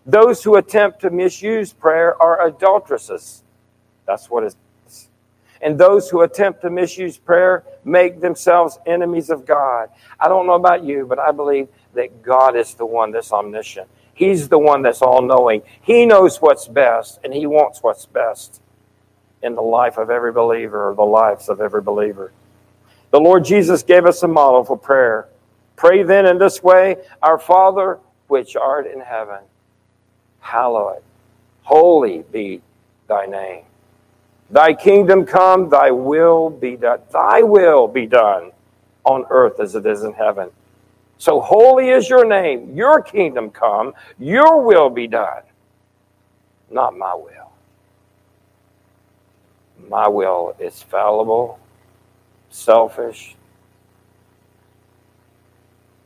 Those 0.06 0.42
who 0.42 0.56
attempt 0.56 1.02
to 1.02 1.10
misuse 1.10 1.74
prayer 1.74 2.20
are 2.20 2.46
adulteresses. 2.46 3.42
That's 4.06 4.30
what 4.30 4.44
it 4.44 4.56
is. 4.86 5.10
And 5.60 5.78
those 5.78 6.08
who 6.08 6.22
attempt 6.22 6.62
to 6.62 6.70
misuse 6.70 7.18
prayer 7.18 7.62
make 7.84 8.22
themselves 8.22 8.78
enemies 8.86 9.28
of 9.28 9.44
God. 9.44 9.90
I 10.18 10.28
don't 10.28 10.46
know 10.46 10.54
about 10.54 10.82
you, 10.82 11.04
but 11.06 11.18
I 11.18 11.30
believe 11.30 11.68
that 11.92 12.22
God 12.22 12.56
is 12.56 12.72
the 12.72 12.86
one 12.86 13.10
that's 13.10 13.32
omniscient. 13.32 13.88
He's 14.14 14.48
the 14.48 14.58
one 14.58 14.80
that's 14.80 15.02
all 15.02 15.20
knowing. 15.20 15.60
He 15.82 16.06
knows 16.06 16.40
what's 16.40 16.68
best, 16.68 17.20
and 17.22 17.34
He 17.34 17.44
wants 17.44 17.82
what's 17.82 18.06
best 18.06 18.62
in 19.44 19.54
the 19.54 19.62
life 19.62 19.98
of 19.98 20.10
every 20.10 20.32
believer 20.32 20.90
or 20.90 20.94
the 20.94 21.02
lives 21.02 21.48
of 21.48 21.60
every 21.60 21.82
believer. 21.82 22.32
The 23.10 23.20
Lord 23.20 23.44
Jesus 23.44 23.82
gave 23.82 24.06
us 24.06 24.22
a 24.22 24.28
model 24.28 24.64
for 24.64 24.76
prayer. 24.76 25.28
Pray 25.76 26.02
then 26.02 26.26
in 26.26 26.38
this 26.38 26.62
way 26.62 26.96
Our 27.22 27.38
Father, 27.38 27.98
which 28.26 28.56
art 28.56 28.86
in 28.86 29.00
heaven, 29.00 29.40
hallowed, 30.40 31.02
holy 31.62 32.24
be 32.32 32.60
thy 33.06 33.26
name. 33.26 33.64
Thy 34.50 34.72
kingdom 34.74 35.26
come, 35.26 35.68
thy 35.68 35.90
will 35.90 36.50
be 36.50 36.76
done. 36.76 37.00
Thy 37.12 37.42
will 37.42 37.86
be 37.86 38.06
done 38.06 38.50
on 39.04 39.24
earth 39.30 39.60
as 39.60 39.74
it 39.74 39.86
is 39.86 40.02
in 40.02 40.12
heaven. 40.12 40.50
So 41.18 41.40
holy 41.40 41.90
is 41.90 42.08
your 42.08 42.24
name. 42.24 42.74
Your 42.74 43.02
kingdom 43.02 43.50
come. 43.50 43.94
Your 44.18 44.62
will 44.62 44.90
be 44.90 45.06
done. 45.06 45.42
Not 46.70 46.96
my 46.96 47.14
will. 47.14 47.43
My 49.88 50.08
will 50.08 50.54
is 50.58 50.82
fallible, 50.82 51.58
selfish, 52.50 53.36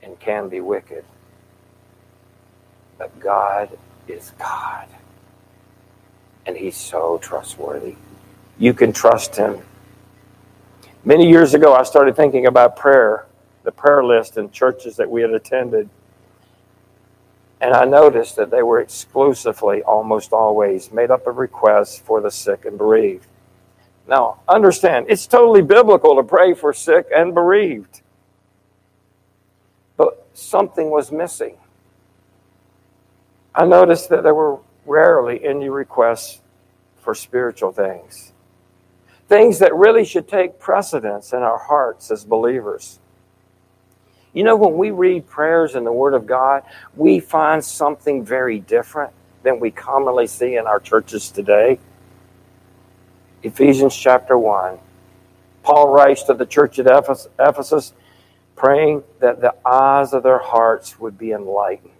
and 0.03 0.19
can 0.19 0.49
be 0.49 0.61
wicked. 0.61 1.05
But 2.99 3.19
God 3.21 3.79
is 4.07 4.33
God. 4.38 4.88
And 6.47 6.57
He's 6.57 6.77
so 6.77 7.19
trustworthy. 7.19 7.97
You 8.59 8.75
can 8.75 8.93
trust 8.93 9.37
Him. 9.37 9.62
Many 11.05 11.29
years 11.29 11.55
ago, 11.55 11.75
I 11.75 11.85
started 11.85 12.17
thinking 12.17 12.47
about 12.47 12.77
prayer 12.77 13.27
the 13.69 13.73
prayer 13.73 14.03
list 14.03 14.38
in 14.38 14.51
churches 14.51 14.97
that 14.97 15.11
we 15.11 15.21
had 15.21 15.31
attended. 15.31 15.91
And 17.61 17.75
I 17.75 17.85
noticed 17.85 18.37
that 18.37 18.51
they 18.51 18.62
were 18.62 18.81
exclusively, 18.81 19.83
almost 19.83 20.33
always, 20.33 20.91
made 20.91 21.11
up 21.11 21.27
of 21.27 21.37
requests 21.37 21.99
for 21.99 22.23
the 22.23 22.31
sick 22.31 22.64
and 22.64 22.79
bereaved. 22.79 23.27
Now, 24.09 24.40
understand, 24.49 25.07
it's 25.11 25.27
totally 25.27 25.61
biblical 25.61 26.16
to 26.16 26.23
pray 26.23 26.55
for 26.55 26.73
sick 26.73 27.07
and 27.14 27.35
bereaved. 27.35 28.01
But 29.99 30.27
something 30.33 30.90
was 30.90 31.12
missing. 31.12 31.59
I 33.55 33.66
noticed 33.66 34.09
that 34.09 34.23
there 34.23 34.35
were 34.35 34.61
rarely 34.87 35.44
any 35.44 35.68
requests 35.68 36.40
for 37.01 37.14
spiritual 37.14 37.73
things, 37.73 38.33
things 39.29 39.59
that 39.59 39.75
really 39.75 40.05
should 40.05 40.27
take 40.27 40.59
precedence 40.59 41.33
in 41.33 41.40
our 41.40 41.59
hearts 41.59 42.11
as 42.11 42.25
believers. 42.25 43.01
You 44.33 44.44
know, 44.44 44.57
when 44.57 44.77
we 44.79 44.90
read 44.90 45.27
prayers 45.27 45.75
in 45.75 45.85
the 45.85 45.92
Word 45.92 46.14
of 46.14 46.27
God, 46.27 46.62
we 46.97 47.21
find 47.21 47.62
something 47.62 48.25
very 48.25 48.61
different 48.61 49.12
than 49.42 49.61
we 49.61 49.71
commonly 49.71 50.27
see 50.27 50.57
in 50.57 50.66
our 50.66 50.81
churches 50.81 51.31
today. 51.31 51.79
Ephesians 53.42 53.96
chapter 53.96 54.38
1. 54.38 54.79
Paul 55.62 55.88
writes 55.88 56.22
to 56.24 56.35
the 56.35 56.46
church 56.46 56.79
at 56.79 56.87
Ephesus, 56.87 57.92
praying 58.57 59.03
that 59.20 59.40
the 59.40 59.55
eyes 59.66 60.12
of 60.12 60.22
their 60.22 60.38
hearts 60.38 60.98
would 60.98 61.18
be 61.18 61.33
enlightened. 61.33 61.92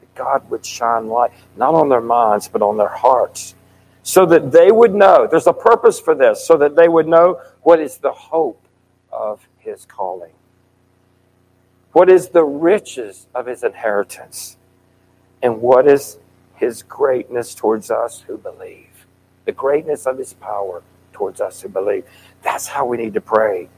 That 0.00 0.14
God 0.14 0.50
would 0.50 0.64
shine 0.64 1.08
light, 1.08 1.32
not 1.56 1.74
on 1.74 1.88
their 1.88 2.00
minds, 2.00 2.48
but 2.48 2.62
on 2.62 2.76
their 2.76 2.88
hearts, 2.88 3.54
so 4.02 4.26
that 4.26 4.52
they 4.52 4.70
would 4.70 4.94
know. 4.94 5.26
There's 5.26 5.46
a 5.46 5.52
purpose 5.52 5.98
for 5.98 6.14
this, 6.14 6.46
so 6.46 6.56
that 6.58 6.76
they 6.76 6.88
would 6.88 7.08
know 7.08 7.40
what 7.62 7.80
is 7.80 7.98
the 7.98 8.12
hope 8.12 8.62
of 9.10 9.48
his 9.58 9.84
calling 9.84 10.32
what 11.92 12.10
is 12.10 12.28
the 12.28 12.44
riches 12.44 13.26
of 13.34 13.46
his 13.46 13.64
inheritance? 13.64 14.56
And 15.42 15.60
what 15.60 15.88
is 15.88 16.18
his 16.54 16.82
greatness 16.82 17.54
towards 17.54 17.90
us 17.90 18.20
who 18.20 18.38
believe? 18.38 18.87
The 19.48 19.52
greatness 19.52 20.04
of 20.04 20.18
his 20.18 20.34
power 20.34 20.82
towards 21.14 21.40
us 21.40 21.62
who 21.62 21.70
believe. 21.70 22.04
That's 22.42 22.66
how 22.66 22.84
we 22.84 22.98
need 22.98 23.14
to 23.14 23.22
pray. 23.22 23.70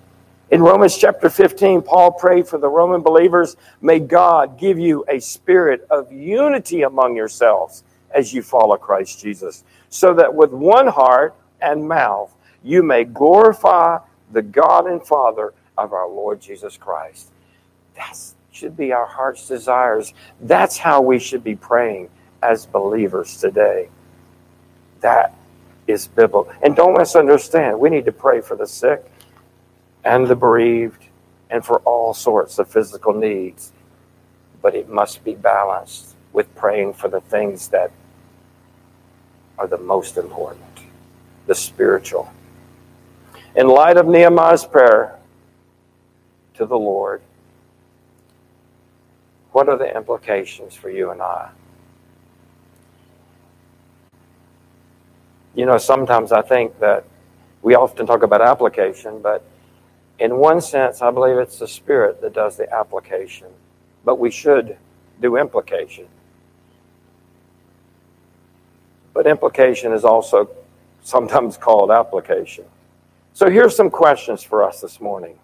In 0.51 0.63
Romans 0.63 0.99
chapter 0.99 1.31
15, 1.31 1.83
Paul 1.83 2.11
prayed 2.11 2.49
for 2.49 2.59
the 2.59 2.69
Roman 2.69 3.03
believers 3.03 3.57
May 3.81 4.01
God 4.01 4.59
give 4.59 4.81
you 4.81 5.05
a 5.09 5.21
spirit 5.21 5.87
of 5.89 6.11
unity 6.11 6.83
among 6.83 7.15
yourselves 7.15 7.85
as 8.13 8.35
you 8.35 8.43
follow 8.43 8.77
Christ 8.79 9.21
Jesus, 9.21 9.63
so 9.91 10.13
that 10.15 10.35
with 10.35 10.51
one 10.51 10.89
heart 10.89 11.37
and 11.61 11.87
mouth 11.87 12.35
you 12.65 12.83
may 12.83 13.05
glorify 13.05 13.99
the 14.33 14.43
God 14.43 14.89
and 14.89 15.01
Father 15.07 15.55
of 15.79 15.93
our 15.93 16.09
Lord 16.09 16.41
Jesus 16.41 16.77
Christ. 16.77 17.31
That 17.95 18.19
should 18.51 18.77
be 18.77 18.93
our 18.93 19.07
heart's 19.07 19.47
desires. 19.47 20.15
That's 20.41 20.79
how 20.79 21.01
we 21.01 21.21
should 21.21 21.45
be 21.45 21.55
praying 21.55 22.11
as 22.43 22.67
believers 22.67 23.37
today. 23.37 23.89
That 25.01 25.37
is 25.91 26.07
biblical. 26.07 26.53
And 26.63 26.77
don't 26.77 26.97
misunderstand, 26.97 27.79
we 27.79 27.91
need 27.91 28.05
to 28.07 28.13
pray 28.13 28.41
for 28.41 28.57
the 28.57 28.67
sick 28.67 29.05
and 30.05 30.27
the 30.27 30.37
bereaved 30.37 31.07
and 31.51 31.65
for 31.65 31.81
all 31.81 32.15
sorts 32.15 32.59
of 32.59 32.69
physical 32.69 33.13
needs. 33.13 33.73
But 34.63 34.75
it 34.75 34.89
must 34.89 35.25
be 35.25 35.35
balanced 35.35 36.17
with 36.33 36.55
praying 36.55 36.95
for 36.95 37.09
the 37.09 37.21
things 37.21 37.69
that 37.69 37.91
are 39.59 39.67
the 39.67 39.79
most 39.79 40.17
important 40.17 40.65
the 41.47 41.55
spiritual. 41.55 42.31
In 43.57 43.67
light 43.67 43.97
of 43.97 44.07
Nehemiah's 44.07 44.65
prayer 44.65 45.19
to 46.55 46.65
the 46.65 46.79
Lord, 46.79 47.21
what 49.51 49.69
are 49.69 49.77
the 49.77 49.97
implications 49.97 50.75
for 50.75 50.91
you 50.91 51.11
and 51.11 51.21
I? 51.21 51.51
You 55.61 55.67
know, 55.67 55.77
sometimes 55.77 56.33
I 56.33 56.41
think 56.41 56.79
that 56.79 57.05
we 57.61 57.75
often 57.75 58.07
talk 58.07 58.23
about 58.23 58.41
application, 58.41 59.21
but 59.21 59.45
in 60.19 60.37
one 60.37 60.63
sense, 60.63 61.03
I 61.03 61.11
believe 61.11 61.37
it's 61.37 61.59
the 61.59 61.69
Spirit 61.69 62.23
that 62.23 62.33
does 62.33 62.57
the 62.57 62.75
application, 62.75 63.49
but 64.03 64.19
we 64.19 64.31
should 64.31 64.79
do 65.21 65.37
implication. 65.37 66.07
But 69.13 69.27
implication 69.27 69.93
is 69.93 70.03
also 70.03 70.49
sometimes 71.03 71.59
called 71.59 71.91
application. 71.91 72.65
So 73.35 73.51
here's 73.51 73.77
some 73.77 73.91
questions 73.91 74.43
for 74.43 74.65
us 74.65 74.81
this 74.81 74.99
morning. 74.99 75.37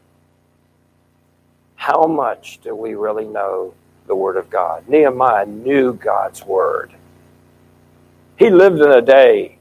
How 1.74 2.06
much 2.06 2.58
do 2.62 2.74
we 2.74 2.94
really 2.94 3.26
know 3.26 3.74
the 4.06 4.16
Word 4.16 4.38
of 4.38 4.48
God? 4.48 4.88
Nehemiah 4.88 5.44
knew 5.44 5.92
God's 5.92 6.42
Word. 6.42 6.94
He 8.38 8.48
lived 8.48 8.80
in 8.80 8.90
a 8.90 9.02
day 9.02 9.55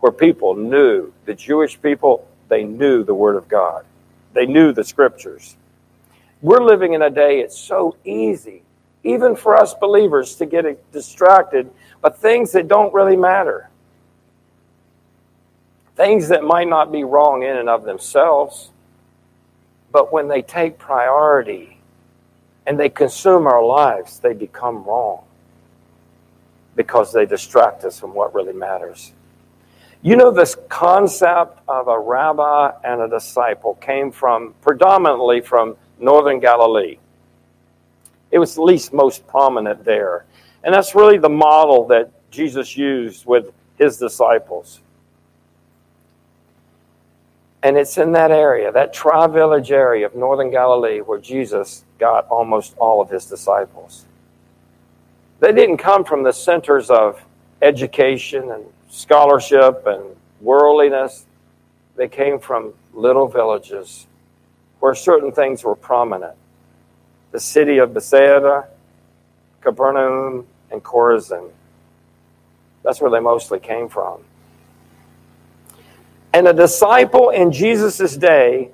where 0.00 0.12
people 0.12 0.54
knew, 0.54 1.12
the 1.24 1.34
Jewish 1.34 1.80
people, 1.80 2.26
they 2.48 2.64
knew 2.64 3.04
the 3.04 3.14
Word 3.14 3.36
of 3.36 3.48
God. 3.48 3.84
They 4.32 4.46
knew 4.46 4.72
the 4.72 4.84
scriptures. 4.84 5.56
We're 6.42 6.62
living 6.62 6.92
in 6.92 7.02
a 7.02 7.10
day 7.10 7.40
it's 7.40 7.58
so 7.58 7.96
easy, 8.04 8.62
even 9.02 9.34
for 9.34 9.56
us 9.56 9.74
believers, 9.74 10.36
to 10.36 10.46
get 10.46 10.92
distracted 10.92 11.70
by 12.00 12.10
things 12.10 12.52
that 12.52 12.68
don't 12.68 12.92
really 12.92 13.16
matter. 13.16 13.70
Things 15.96 16.28
that 16.28 16.44
might 16.44 16.68
not 16.68 16.92
be 16.92 17.04
wrong 17.04 17.42
in 17.42 17.56
and 17.56 17.68
of 17.68 17.84
themselves, 17.84 18.70
but 19.90 20.12
when 20.12 20.28
they 20.28 20.42
take 20.42 20.78
priority 20.78 21.78
and 22.66 22.78
they 22.78 22.90
consume 22.90 23.46
our 23.46 23.64
lives, 23.64 24.18
they 24.18 24.34
become 24.34 24.84
wrong 24.84 25.24
because 26.74 27.12
they 27.12 27.24
distract 27.24 27.84
us 27.84 27.98
from 27.98 28.12
what 28.14 28.34
really 28.34 28.52
matters. 28.52 29.12
You 30.06 30.14
know, 30.14 30.30
this 30.30 30.56
concept 30.68 31.58
of 31.66 31.88
a 31.88 31.98
rabbi 31.98 32.70
and 32.84 33.00
a 33.02 33.08
disciple 33.08 33.74
came 33.74 34.12
from 34.12 34.54
predominantly 34.62 35.40
from 35.40 35.76
northern 35.98 36.38
Galilee. 36.38 36.98
It 38.30 38.38
was 38.38 38.56
least 38.56 38.92
most 38.92 39.26
prominent 39.26 39.84
there. 39.84 40.24
And 40.62 40.72
that's 40.72 40.94
really 40.94 41.18
the 41.18 41.28
model 41.28 41.88
that 41.88 42.12
Jesus 42.30 42.76
used 42.76 43.26
with 43.26 43.46
his 43.78 43.96
disciples. 43.96 44.78
And 47.64 47.76
it's 47.76 47.98
in 47.98 48.12
that 48.12 48.30
area, 48.30 48.70
that 48.70 48.92
tri 48.94 49.26
village 49.26 49.72
area 49.72 50.06
of 50.06 50.14
northern 50.14 50.52
Galilee, 50.52 51.00
where 51.00 51.18
Jesus 51.18 51.84
got 51.98 52.28
almost 52.28 52.76
all 52.78 53.00
of 53.00 53.10
his 53.10 53.26
disciples. 53.26 54.04
They 55.40 55.52
didn't 55.52 55.78
come 55.78 56.04
from 56.04 56.22
the 56.22 56.32
centers 56.32 56.90
of 56.90 57.20
education 57.60 58.52
and 58.52 58.66
scholarship 58.88 59.86
and 59.86 60.16
worldliness. 60.40 61.26
They 61.96 62.08
came 62.08 62.38
from 62.38 62.74
little 62.92 63.26
villages 63.28 64.06
where 64.80 64.94
certain 64.94 65.32
things 65.32 65.64
were 65.64 65.74
prominent. 65.74 66.34
The 67.32 67.40
city 67.40 67.78
of 67.78 67.94
Bethsaida, 67.94 68.68
Capernaum, 69.60 70.46
and 70.70 70.82
Chorazin. 70.82 71.50
That's 72.82 73.00
where 73.00 73.10
they 73.10 73.20
mostly 73.20 73.58
came 73.58 73.88
from. 73.88 74.22
And 76.32 76.46
a 76.46 76.52
disciple 76.52 77.30
in 77.30 77.50
Jesus' 77.50 78.16
day 78.16 78.70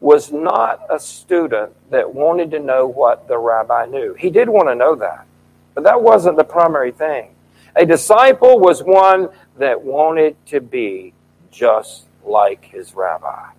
was 0.00 0.32
not 0.32 0.80
a 0.90 0.98
student 0.98 1.72
that 1.90 2.12
wanted 2.12 2.50
to 2.50 2.58
know 2.58 2.86
what 2.86 3.28
the 3.28 3.38
rabbi 3.38 3.86
knew. 3.86 4.14
He 4.14 4.30
did 4.30 4.48
want 4.48 4.68
to 4.68 4.74
know 4.74 4.94
that, 4.96 5.26
but 5.74 5.84
that 5.84 6.02
wasn't 6.02 6.36
the 6.36 6.44
primary 6.44 6.92
thing. 6.92 7.30
A 7.74 7.86
disciple 7.86 8.58
was 8.58 8.82
one 8.82 9.28
that 9.58 9.80
wanted 9.80 10.36
to 10.46 10.60
be 10.60 11.14
just 11.50 12.06
like 12.24 12.64
his 12.64 12.94
rabbi. 12.94 13.50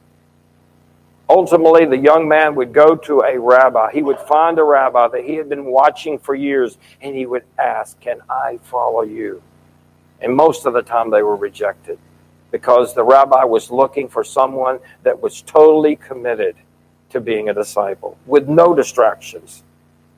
Ultimately, 1.29 1.85
the 1.85 1.97
young 1.97 2.27
man 2.27 2.53
would 2.55 2.73
go 2.73 2.95
to 2.95 3.21
a 3.21 3.39
rabbi. 3.39 3.91
He 3.91 4.03
would 4.03 4.19
find 4.19 4.59
a 4.59 4.63
rabbi 4.63 5.07
that 5.07 5.23
he 5.23 5.35
had 5.35 5.49
been 5.49 5.65
watching 5.65 6.19
for 6.19 6.35
years, 6.35 6.77
and 7.01 7.15
he 7.15 7.25
would 7.25 7.43
ask, 7.57 7.99
Can 8.01 8.21
I 8.29 8.59
follow 8.63 9.01
you? 9.01 9.41
And 10.21 10.35
most 10.35 10.65
of 10.65 10.73
the 10.73 10.83
time, 10.83 11.09
they 11.09 11.23
were 11.23 11.35
rejected 11.35 11.97
because 12.51 12.93
the 12.93 13.03
rabbi 13.03 13.43
was 13.45 13.71
looking 13.71 14.07
for 14.07 14.23
someone 14.23 14.79
that 15.01 15.19
was 15.19 15.41
totally 15.41 15.95
committed 15.95 16.55
to 17.09 17.19
being 17.19 17.49
a 17.49 17.53
disciple 17.53 18.17
with 18.27 18.47
no 18.47 18.75
distractions. 18.75 19.63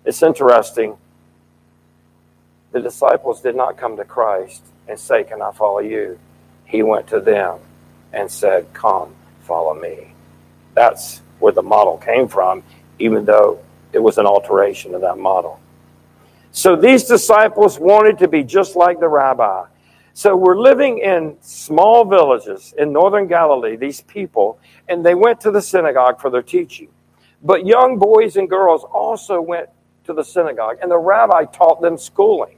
It's 0.03 0.21
interesting 0.21 0.97
the 2.75 2.81
disciples 2.81 3.39
did 3.39 3.55
not 3.55 3.77
come 3.77 3.95
to 3.95 4.03
Christ 4.03 4.61
and 4.89 4.99
say, 4.99 5.23
Can 5.23 5.41
I 5.41 5.53
follow 5.53 5.79
you? 5.79 6.19
He 6.65 6.83
went 6.83 7.07
to 7.07 7.21
them 7.21 7.59
and 8.11 8.29
said, 8.29 8.67
Come, 8.73 9.15
follow 9.43 9.73
me. 9.73 10.13
That's 10.73 11.21
where 11.39 11.53
the 11.53 11.63
model 11.63 11.97
came 11.97 12.27
from, 12.27 12.63
even 12.99 13.23
though 13.23 13.59
it 13.93 13.99
was 13.99 14.17
an 14.17 14.25
alteration 14.25 14.93
of 14.93 14.99
that 15.01 15.17
model. 15.17 15.57
So 16.51 16.75
these 16.75 17.05
disciples 17.05 17.79
wanted 17.79 18.17
to 18.19 18.27
be 18.27 18.43
just 18.43 18.75
like 18.75 18.99
the 18.99 19.07
rabbi. 19.07 19.63
So 20.11 20.35
we're 20.35 20.59
living 20.59 20.97
in 20.97 21.37
small 21.39 22.03
villages 22.03 22.73
in 22.77 22.91
northern 22.91 23.27
Galilee, 23.27 23.77
these 23.77 24.01
people, 24.01 24.59
and 24.89 25.05
they 25.05 25.15
went 25.15 25.39
to 25.41 25.51
the 25.51 25.61
synagogue 25.61 26.19
for 26.19 26.29
their 26.29 26.43
teaching. 26.43 26.89
But 27.41 27.65
young 27.65 27.97
boys 27.97 28.35
and 28.35 28.49
girls 28.49 28.83
also 28.83 29.39
went 29.39 29.69
to 30.03 30.13
the 30.13 30.23
synagogue, 30.23 30.79
and 30.81 30.91
the 30.91 30.97
rabbi 30.97 31.45
taught 31.45 31.81
them 31.81 31.97
schooling. 31.97 32.57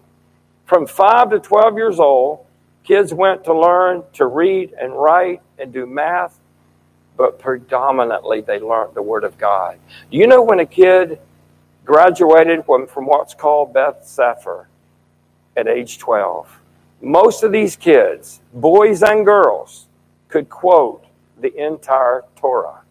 From 0.67 0.85
5 0.85 1.29
to 1.29 1.39
12 1.39 1.77
years 1.77 1.97
old, 1.97 2.45
kids 2.83 3.13
went 3.13 3.45
to 3.45 3.57
learn 3.57 4.03
to 4.13 4.25
read 4.25 4.73
and 4.73 4.93
write 4.93 5.41
and 5.57 5.71
do 5.71 5.85
math, 5.85 6.37
but 7.15 7.39
predominantly 7.39 8.41
they 8.41 8.59
learned 8.59 8.93
the 8.93 9.01
Word 9.01 9.23
of 9.23 9.37
God. 9.37 9.79
Do 10.11 10.17
you 10.17 10.27
know 10.27 10.43
when 10.43 10.59
a 10.59 10.65
kid 10.65 11.19
graduated 11.85 12.65
from 12.65 12.85
from 12.85 13.05
what's 13.05 13.33
called 13.33 13.73
Beth 13.73 14.05
Sefer 14.05 14.67
at 15.55 15.69
age 15.69 15.99
12? 15.99 16.59
Most 17.01 17.43
of 17.43 17.53
these 17.53 17.77
kids, 17.77 18.41
boys 18.53 19.01
and 19.03 19.23
girls, 19.23 19.87
could 20.27 20.49
quote 20.49 21.05
the 21.39 21.55
entire 21.55 22.25
Torah, 22.35 22.81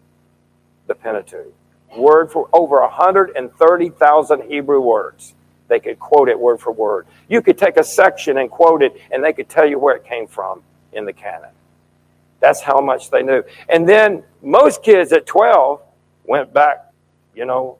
the 0.87 0.95
Pentateuch, 0.95 1.53
word 1.95 2.31
for 2.31 2.49
over 2.53 2.81
130,000 2.81 4.41
Hebrew 4.49 4.81
words. 4.81 5.35
They 5.67 5.79
could 5.79 5.99
quote 5.99 6.29
it 6.29 6.39
word 6.39 6.59
for 6.59 6.71
word. 6.71 7.07
You 7.27 7.41
could 7.41 7.57
take 7.57 7.77
a 7.77 7.83
section 7.83 8.37
and 8.37 8.49
quote 8.49 8.81
it, 8.81 8.99
and 9.11 9.23
they 9.23 9.33
could 9.33 9.49
tell 9.49 9.67
you 9.67 9.79
where 9.79 9.95
it 9.95 10.05
came 10.05 10.27
from 10.27 10.63
in 10.93 11.05
the 11.05 11.13
canon. 11.13 11.49
That's 12.39 12.61
how 12.61 12.79
much 12.79 13.09
they 13.09 13.23
knew. 13.23 13.43
And 13.67 13.87
then 13.87 14.23
most 14.41 14.83
kids 14.83 15.11
at 15.11 15.25
12 15.25 15.81
went 16.25 16.53
back, 16.53 16.91
you 17.35 17.45
know, 17.45 17.77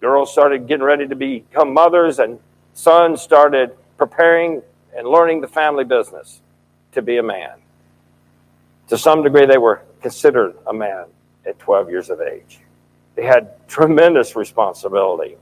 girls 0.00 0.30
started 0.30 0.66
getting 0.66 0.84
ready 0.84 1.08
to 1.08 1.16
become 1.16 1.72
mothers, 1.72 2.18
and 2.18 2.38
sons 2.74 3.22
started 3.22 3.72
preparing 3.96 4.62
and 4.96 5.08
learning 5.08 5.40
the 5.40 5.48
family 5.48 5.84
business 5.84 6.40
to 6.92 7.02
be 7.02 7.16
a 7.18 7.22
man. 7.22 7.58
To 8.88 8.98
some 8.98 9.22
degree, 9.22 9.46
they 9.46 9.58
were 9.58 9.82
considered 10.00 10.54
a 10.66 10.72
man 10.72 11.06
at 11.44 11.58
12 11.58 11.90
years 11.90 12.10
of 12.10 12.20
age. 12.20 12.60
They 13.14 13.24
had 13.24 13.66
tremendous 13.68 14.36
responsibility. 14.36 15.36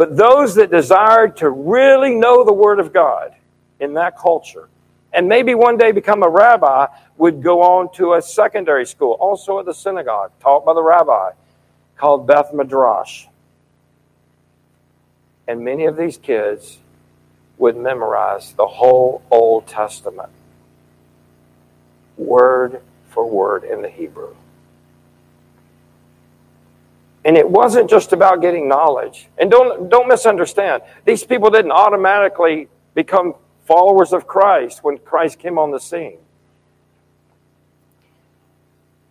But 0.00 0.16
those 0.16 0.54
that 0.54 0.70
desired 0.70 1.36
to 1.36 1.50
really 1.50 2.14
know 2.14 2.42
the 2.42 2.54
Word 2.54 2.80
of 2.80 2.90
God 2.90 3.34
in 3.80 3.92
that 3.92 4.16
culture, 4.16 4.70
and 5.12 5.28
maybe 5.28 5.54
one 5.54 5.76
day 5.76 5.92
become 5.92 6.22
a 6.22 6.28
rabbi, 6.30 6.86
would 7.18 7.42
go 7.42 7.60
on 7.60 7.92
to 7.96 8.14
a 8.14 8.22
secondary 8.22 8.86
school, 8.86 9.18
also 9.20 9.58
at 9.58 9.66
the 9.66 9.74
synagogue, 9.74 10.30
taught 10.40 10.64
by 10.64 10.72
the 10.72 10.82
rabbi, 10.82 11.32
called 11.98 12.26
Beth 12.26 12.50
Midrash. 12.54 13.26
And 15.46 15.60
many 15.60 15.84
of 15.84 15.98
these 15.98 16.16
kids 16.16 16.78
would 17.58 17.76
memorize 17.76 18.54
the 18.54 18.68
whole 18.68 19.20
Old 19.30 19.66
Testament, 19.66 20.30
word 22.16 22.80
for 23.10 23.28
word 23.28 23.64
in 23.64 23.82
the 23.82 23.90
Hebrew. 23.90 24.34
And 27.24 27.36
it 27.36 27.48
wasn't 27.48 27.90
just 27.90 28.12
about 28.12 28.40
getting 28.40 28.68
knowledge. 28.68 29.28
And 29.36 29.50
don't, 29.50 29.90
don't 29.90 30.08
misunderstand, 30.08 30.82
these 31.04 31.22
people 31.22 31.50
didn't 31.50 31.72
automatically 31.72 32.68
become 32.94 33.34
followers 33.66 34.12
of 34.12 34.26
Christ 34.26 34.82
when 34.82 34.98
Christ 34.98 35.38
came 35.38 35.58
on 35.58 35.70
the 35.70 35.80
scene. 35.80 36.18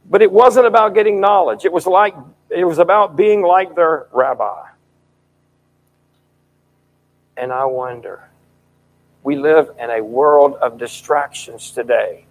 But 0.09 0.23
it 0.23 0.31
wasn't 0.31 0.65
about 0.65 0.95
getting 0.95 1.21
knowledge. 1.21 1.65
It 1.65 1.71
was 1.71 1.85
like 1.85 2.15
it 2.49 2.65
was 2.65 2.79
about 2.79 3.15
being 3.15 3.43
like 3.43 3.75
their 3.75 4.07
rabbi. 4.11 4.65
And 7.37 7.53
I 7.53 7.65
wonder, 7.65 8.27
we 9.23 9.35
live 9.35 9.69
in 9.79 9.89
a 9.89 10.01
world 10.01 10.55
of 10.55 10.77
distractions 10.77 11.71
today. 11.71 12.25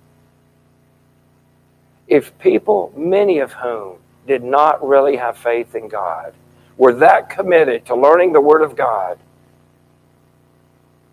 If 2.09 2.37
people, 2.39 2.93
many 2.97 3.39
of 3.39 3.53
whom 3.53 3.99
did 4.29 4.45
not 4.45 4.87
really 4.87 5.17
have 5.17 5.37
faith 5.37 5.75
in 5.75 5.89
God, 5.89 6.35
were 6.77 6.93
that 6.95 7.31
committed 7.31 7.87
to 7.87 7.97
learning 7.97 8.33
the 8.33 8.41
Word 8.41 8.63
of 8.63 8.77
God, 8.77 9.19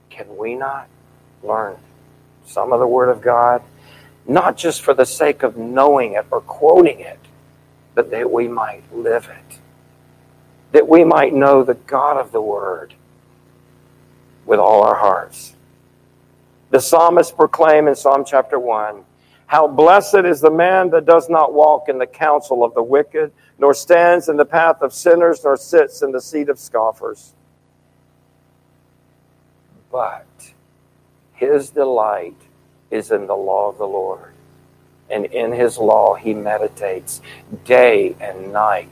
can 0.09 0.37
we 0.37 0.53
not 0.53 0.87
learn 1.41 1.77
some 2.45 2.71
of 2.71 2.79
the 2.79 2.87
Word 2.87 3.09
of 3.09 3.21
God? 3.21 3.63
Not 4.27 4.57
just 4.57 4.81
for 4.81 4.93
the 4.93 5.05
sake 5.05 5.43
of 5.43 5.57
knowing 5.57 6.13
it 6.13 6.25
or 6.29 6.41
quoting 6.41 6.99
it, 6.99 7.19
but 7.95 8.11
that 8.11 8.29
we 8.29 8.47
might 8.47 8.83
live 8.93 9.29
it. 9.29 9.59
That 10.73 10.87
we 10.87 11.03
might 11.03 11.33
know 11.33 11.63
the 11.63 11.73
God 11.73 12.17
of 12.17 12.31
the 12.31 12.41
Word 12.41 12.93
with 14.45 14.59
all 14.59 14.83
our 14.83 14.95
hearts. 14.95 15.55
The 16.69 16.81
psalmist 16.81 17.37
proclaimed 17.37 17.87
in 17.87 17.95
Psalm 17.95 18.25
chapter 18.25 18.59
1 18.59 19.03
How 19.47 19.67
blessed 19.67 20.25
is 20.25 20.41
the 20.41 20.49
man 20.51 20.89
that 20.89 21.05
does 21.05 21.29
not 21.29 21.53
walk 21.53 21.87
in 21.87 21.97
the 21.97 22.07
counsel 22.07 22.63
of 22.63 22.73
the 22.73 22.83
wicked, 22.83 23.31
nor 23.59 23.73
stands 23.73 24.27
in 24.27 24.37
the 24.37 24.45
path 24.45 24.81
of 24.81 24.93
sinners, 24.93 25.43
nor 25.43 25.55
sits 25.55 26.01
in 26.01 26.11
the 26.11 26.21
seat 26.21 26.49
of 26.49 26.57
scoffers. 26.57 27.33
But 29.91 30.25
his 31.33 31.69
delight 31.69 32.35
is 32.89 33.11
in 33.11 33.27
the 33.27 33.35
law 33.35 33.69
of 33.69 33.77
the 33.77 33.87
Lord. 33.87 34.33
And 35.09 35.25
in 35.25 35.51
his 35.51 35.77
law 35.77 36.15
he 36.15 36.33
meditates 36.33 37.21
day 37.63 38.15
and 38.19 38.51
night. 38.51 38.89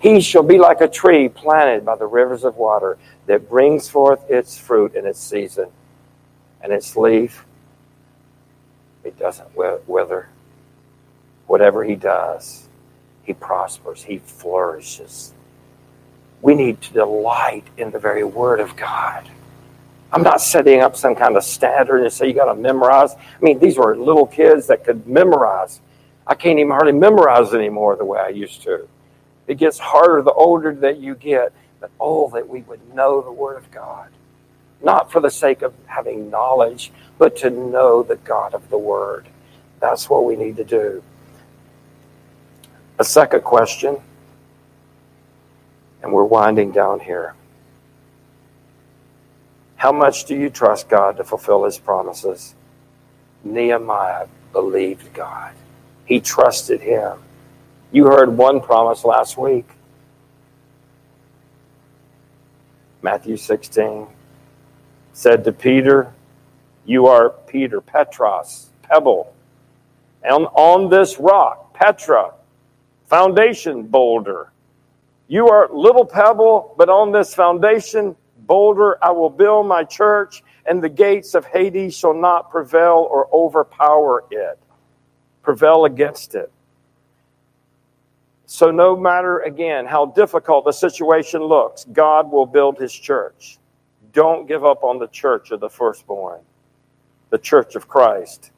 He 0.00 0.20
shall 0.20 0.44
be 0.44 0.58
like 0.58 0.80
a 0.80 0.88
tree 0.88 1.28
planted 1.28 1.84
by 1.84 1.96
the 1.96 2.06
rivers 2.06 2.44
of 2.44 2.56
water 2.56 2.98
that 3.26 3.48
brings 3.48 3.88
forth 3.88 4.30
its 4.30 4.56
fruit 4.56 4.94
in 4.94 5.06
its 5.06 5.18
season 5.18 5.70
and 6.62 6.72
its 6.72 6.96
leaf, 6.96 7.44
it 9.08 9.18
doesn't 9.18 9.48
wither. 9.56 10.28
Whatever 11.46 11.82
he 11.82 11.96
does, 11.96 12.68
he 13.24 13.32
prospers, 13.32 14.04
he 14.04 14.18
flourishes. 14.18 15.32
We 16.42 16.54
need 16.54 16.80
to 16.82 16.92
delight 16.92 17.64
in 17.76 17.90
the 17.90 17.98
very 17.98 18.22
word 18.22 18.60
of 18.60 18.76
God. 18.76 19.28
I'm 20.12 20.22
not 20.22 20.40
setting 20.40 20.80
up 20.80 20.96
some 20.96 21.14
kind 21.14 21.36
of 21.36 21.44
standard 21.44 22.02
and 22.02 22.12
say 22.12 22.28
you 22.28 22.34
got 22.34 22.52
to 22.52 22.54
memorize. 22.54 23.14
I 23.14 23.42
mean, 23.42 23.58
these 23.58 23.76
were 23.76 23.96
little 23.96 24.26
kids 24.26 24.66
that 24.68 24.84
could 24.84 25.06
memorize. 25.06 25.80
I 26.26 26.34
can't 26.34 26.58
even 26.58 26.70
hardly 26.70 26.92
memorize 26.92 27.52
anymore 27.54 27.96
the 27.96 28.04
way 28.04 28.20
I 28.20 28.28
used 28.28 28.62
to. 28.62 28.88
It 29.46 29.56
gets 29.56 29.78
harder 29.78 30.22
the 30.22 30.32
older 30.32 30.74
that 30.74 30.98
you 30.98 31.14
get, 31.14 31.52
but 31.80 31.90
oh, 31.98 32.30
that 32.30 32.48
we 32.48 32.62
would 32.62 32.94
know 32.94 33.20
the 33.22 33.32
Word 33.32 33.56
of 33.56 33.70
God 33.70 34.10
not 34.82 35.10
for 35.10 35.20
the 35.20 35.30
sake 35.30 35.62
of 35.62 35.74
having 35.86 36.30
knowledge, 36.30 36.92
but 37.18 37.36
to 37.36 37.50
know 37.50 38.02
the 38.02 38.16
God 38.16 38.54
of 38.54 38.70
the 38.70 38.78
Word. 38.78 39.26
That's 39.80 40.08
what 40.08 40.24
we 40.24 40.36
need 40.36 40.56
to 40.56 40.64
do. 40.64 41.02
A 42.98 43.04
second 43.04 43.44
question, 43.44 43.98
and 46.02 46.12
we're 46.12 46.24
winding 46.24 46.72
down 46.72 47.00
here. 47.00 47.34
How 49.76 49.92
much 49.92 50.24
do 50.24 50.34
you 50.34 50.50
trust 50.50 50.88
God 50.88 51.16
to 51.18 51.24
fulfill 51.24 51.64
His 51.64 51.78
promises? 51.78 52.54
Nehemiah 53.44 54.26
believed 54.52 55.12
God, 55.12 55.54
he 56.06 56.20
trusted 56.20 56.80
Him. 56.80 57.18
You 57.92 58.06
heard 58.06 58.36
one 58.36 58.60
promise 58.60 59.04
last 59.04 59.38
week 59.38 59.66
Matthew 63.00 63.36
16 63.36 64.06
said 65.12 65.44
to 65.44 65.52
Peter, 65.52 66.12
You 66.88 67.06
are 67.06 67.28
Peter, 67.28 67.82
Petros, 67.82 68.70
pebble. 68.80 69.30
And 70.22 70.46
on 70.54 70.88
this 70.88 71.18
rock, 71.20 71.74
Petra, 71.74 72.32
foundation 73.08 73.82
boulder. 73.82 74.52
You 75.26 75.50
are 75.50 75.68
little 75.70 76.06
pebble, 76.06 76.74
but 76.78 76.88
on 76.88 77.12
this 77.12 77.34
foundation 77.34 78.16
boulder 78.46 78.96
I 79.04 79.10
will 79.10 79.28
build 79.28 79.66
my 79.66 79.84
church, 79.84 80.42
and 80.64 80.82
the 80.82 80.88
gates 80.88 81.34
of 81.34 81.44
Hades 81.44 81.94
shall 81.94 82.14
not 82.14 82.50
prevail 82.50 83.06
or 83.10 83.28
overpower 83.34 84.24
it, 84.30 84.58
prevail 85.42 85.84
against 85.84 86.34
it. 86.34 86.50
So, 88.46 88.70
no 88.70 88.96
matter 88.96 89.40
again 89.40 89.84
how 89.84 90.06
difficult 90.06 90.64
the 90.64 90.72
situation 90.72 91.42
looks, 91.42 91.84
God 91.92 92.32
will 92.32 92.46
build 92.46 92.78
his 92.78 92.94
church. 92.94 93.58
Don't 94.14 94.48
give 94.48 94.64
up 94.64 94.84
on 94.84 94.98
the 94.98 95.08
church 95.08 95.50
of 95.50 95.60
the 95.60 95.68
firstborn, 95.68 96.40
the 97.30 97.38
church 97.38 97.74
of 97.74 97.88
Christ. 97.88 98.50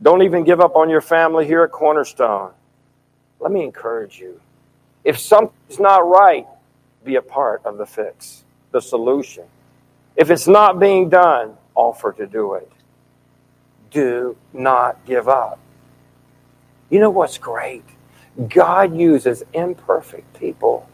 Don't 0.00 0.22
even 0.22 0.44
give 0.44 0.60
up 0.60 0.76
on 0.76 0.88
your 0.88 1.00
family 1.00 1.46
here 1.46 1.62
at 1.64 1.72
Cornerstone. 1.72 2.52
Let 3.40 3.52
me 3.52 3.64
encourage 3.64 4.18
you. 4.18 4.40
If 5.04 5.18
something's 5.18 5.80
not 5.80 6.08
right, 6.08 6.46
be 7.04 7.16
a 7.16 7.22
part 7.22 7.62
of 7.64 7.78
the 7.78 7.86
fix, 7.86 8.44
the 8.72 8.80
solution. 8.80 9.44
If 10.16 10.30
it's 10.30 10.48
not 10.48 10.78
being 10.78 11.08
done, 11.08 11.56
offer 11.74 12.12
to 12.12 12.26
do 12.26 12.54
it. 12.54 12.70
Do 13.90 14.36
not 14.52 15.04
give 15.06 15.28
up. 15.28 15.58
You 16.90 17.00
know 17.00 17.10
what's 17.10 17.38
great? 17.38 17.84
God 18.48 18.96
uses 18.96 19.42
imperfect 19.52 20.38
people 20.38 20.88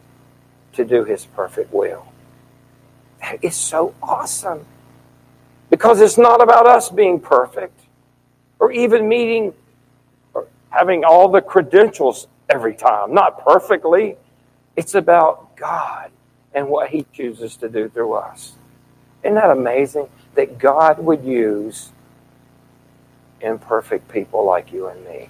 to 0.72 0.84
do 0.84 1.04
his 1.04 1.26
perfect 1.26 1.72
will. 1.72 2.06
That 3.20 3.42
is 3.42 3.54
so 3.56 3.94
awesome. 4.02 4.66
Because 5.74 6.00
it's 6.00 6.16
not 6.16 6.40
about 6.40 6.68
us 6.68 6.88
being 6.88 7.18
perfect 7.18 7.76
or 8.60 8.70
even 8.70 9.08
meeting 9.08 9.52
or 10.32 10.46
having 10.70 11.04
all 11.04 11.28
the 11.28 11.40
credentials 11.40 12.28
every 12.48 12.76
time, 12.76 13.12
not 13.12 13.44
perfectly. 13.44 14.14
It's 14.76 14.94
about 14.94 15.56
God 15.56 16.12
and 16.54 16.68
what 16.68 16.90
He 16.90 17.04
chooses 17.12 17.56
to 17.56 17.68
do 17.68 17.88
through 17.88 18.12
us. 18.12 18.52
Isn't 19.24 19.34
that 19.34 19.50
amazing 19.50 20.08
that 20.36 20.60
God 20.60 21.00
would 21.00 21.24
use 21.24 21.90
imperfect 23.40 24.08
people 24.08 24.46
like 24.46 24.72
you 24.72 24.86
and 24.86 25.04
me? 25.04 25.28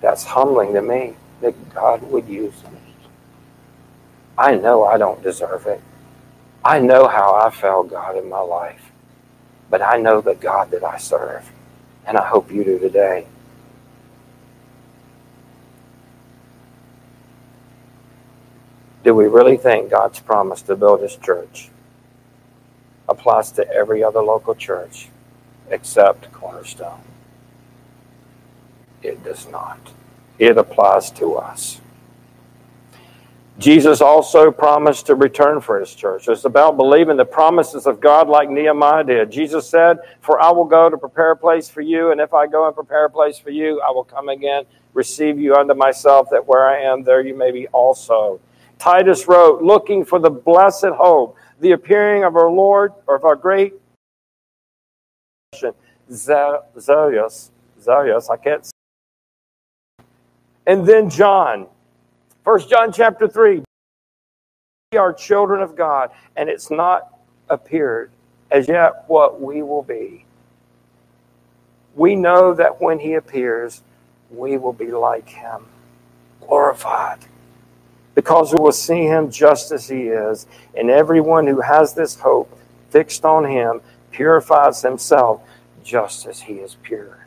That's 0.00 0.24
humbling 0.24 0.72
to 0.72 0.80
me 0.80 1.12
that 1.42 1.74
God 1.74 2.02
would 2.10 2.26
use 2.26 2.54
me. 2.72 2.78
I 4.38 4.54
know 4.54 4.84
I 4.84 4.96
don't 4.96 5.22
deserve 5.22 5.66
it. 5.66 5.82
I 6.68 6.80
know 6.80 7.08
how 7.08 7.34
I 7.34 7.48
failed 7.48 7.88
God 7.88 8.18
in 8.18 8.28
my 8.28 8.40
life, 8.40 8.92
but 9.70 9.80
I 9.80 9.96
know 9.96 10.20
the 10.20 10.34
God 10.34 10.70
that 10.72 10.84
I 10.84 10.98
serve, 10.98 11.50
and 12.06 12.18
I 12.18 12.26
hope 12.26 12.52
you 12.52 12.62
do 12.62 12.78
today. 12.78 13.26
Do 19.02 19.14
we 19.14 19.24
really 19.24 19.56
think 19.56 19.90
God's 19.90 20.20
promise 20.20 20.60
to 20.60 20.76
build 20.76 21.00
his 21.00 21.16
church 21.16 21.70
applies 23.08 23.50
to 23.52 23.66
every 23.66 24.04
other 24.04 24.20
local 24.20 24.54
church 24.54 25.08
except 25.70 26.30
Cornerstone? 26.34 27.00
It 29.02 29.24
does 29.24 29.48
not. 29.48 29.80
It 30.38 30.58
applies 30.58 31.10
to 31.12 31.36
us. 31.36 31.80
Jesus 33.58 34.00
also 34.00 34.52
promised 34.52 35.06
to 35.06 35.16
return 35.16 35.60
for 35.60 35.80
his 35.80 35.92
church. 35.92 36.28
It's 36.28 36.44
about 36.44 36.76
believing 36.76 37.16
the 37.16 37.24
promises 37.24 37.86
of 37.86 37.98
God 38.00 38.28
like 38.28 38.48
Nehemiah 38.48 39.02
did. 39.02 39.32
Jesus 39.32 39.68
said, 39.68 39.98
For 40.20 40.40
I 40.40 40.52
will 40.52 40.64
go 40.64 40.88
to 40.88 40.96
prepare 40.96 41.32
a 41.32 41.36
place 41.36 41.68
for 41.68 41.80
you, 41.80 42.12
and 42.12 42.20
if 42.20 42.32
I 42.32 42.46
go 42.46 42.66
and 42.66 42.74
prepare 42.74 43.06
a 43.06 43.10
place 43.10 43.36
for 43.36 43.50
you, 43.50 43.80
I 43.80 43.90
will 43.90 44.04
come 44.04 44.28
again, 44.28 44.64
receive 44.94 45.40
you 45.40 45.56
unto 45.56 45.74
myself, 45.74 46.28
that 46.30 46.46
where 46.46 46.68
I 46.68 46.82
am, 46.82 47.02
there 47.02 47.20
you 47.20 47.36
may 47.36 47.50
be 47.50 47.66
also. 47.68 48.40
Titus 48.78 49.26
wrote, 49.26 49.60
Looking 49.60 50.04
for 50.04 50.20
the 50.20 50.30
blessed 50.30 50.94
hope, 50.96 51.36
the 51.58 51.72
appearing 51.72 52.22
of 52.22 52.36
our 52.36 52.50
Lord, 52.50 52.92
or 53.08 53.16
of 53.16 53.24
our 53.24 53.34
great 53.34 53.74
Zeus, 56.12 57.50
Zeus, 57.80 58.30
I 58.30 58.36
can't. 58.36 58.70
And 60.64 60.86
then 60.86 61.10
John 61.10 61.66
First 62.48 62.70
John 62.70 62.92
chapter 62.92 63.28
3. 63.28 63.62
We 64.92 64.96
are 64.96 65.12
children 65.12 65.60
of 65.60 65.76
God, 65.76 66.12
and 66.34 66.48
it's 66.48 66.70
not 66.70 67.20
appeared 67.50 68.10
as 68.50 68.68
yet 68.68 69.04
what 69.06 69.38
we 69.38 69.62
will 69.62 69.82
be. 69.82 70.24
We 71.94 72.16
know 72.16 72.54
that 72.54 72.80
when 72.80 73.00
he 73.00 73.12
appears, 73.12 73.82
we 74.30 74.56
will 74.56 74.72
be 74.72 74.90
like 74.92 75.28
him, 75.28 75.66
glorified, 76.40 77.18
because 78.14 78.54
we 78.54 78.62
will 78.62 78.72
see 78.72 79.02
him 79.02 79.30
just 79.30 79.70
as 79.70 79.86
he 79.86 80.04
is. 80.04 80.46
And 80.74 80.88
everyone 80.88 81.46
who 81.46 81.60
has 81.60 81.92
this 81.92 82.18
hope 82.18 82.58
fixed 82.88 83.26
on 83.26 83.44
him 83.44 83.82
purifies 84.10 84.80
himself 84.80 85.42
just 85.84 86.24
as 86.24 86.40
he 86.40 86.54
is 86.54 86.78
pure. 86.82 87.26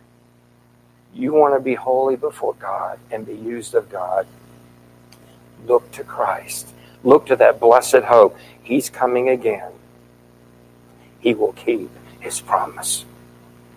You 1.14 1.34
want 1.34 1.54
to 1.54 1.60
be 1.60 1.76
holy 1.76 2.16
before 2.16 2.56
God 2.56 2.98
and 3.12 3.24
be 3.24 3.36
used 3.36 3.76
of 3.76 3.88
God. 3.88 4.26
Look 5.68 5.92
to 5.92 6.04
Christ. 6.04 6.74
Look 7.04 7.26
to 7.28 7.36
that 7.38 7.60
blessed 7.60 8.04
hope. 8.04 8.38
He's 8.64 8.90
coming 8.90 9.30
again. 9.30 9.72
He 11.20 11.34
will 11.34 11.54
keep 11.54 11.90
his 12.20 12.40
promise. 12.42 13.06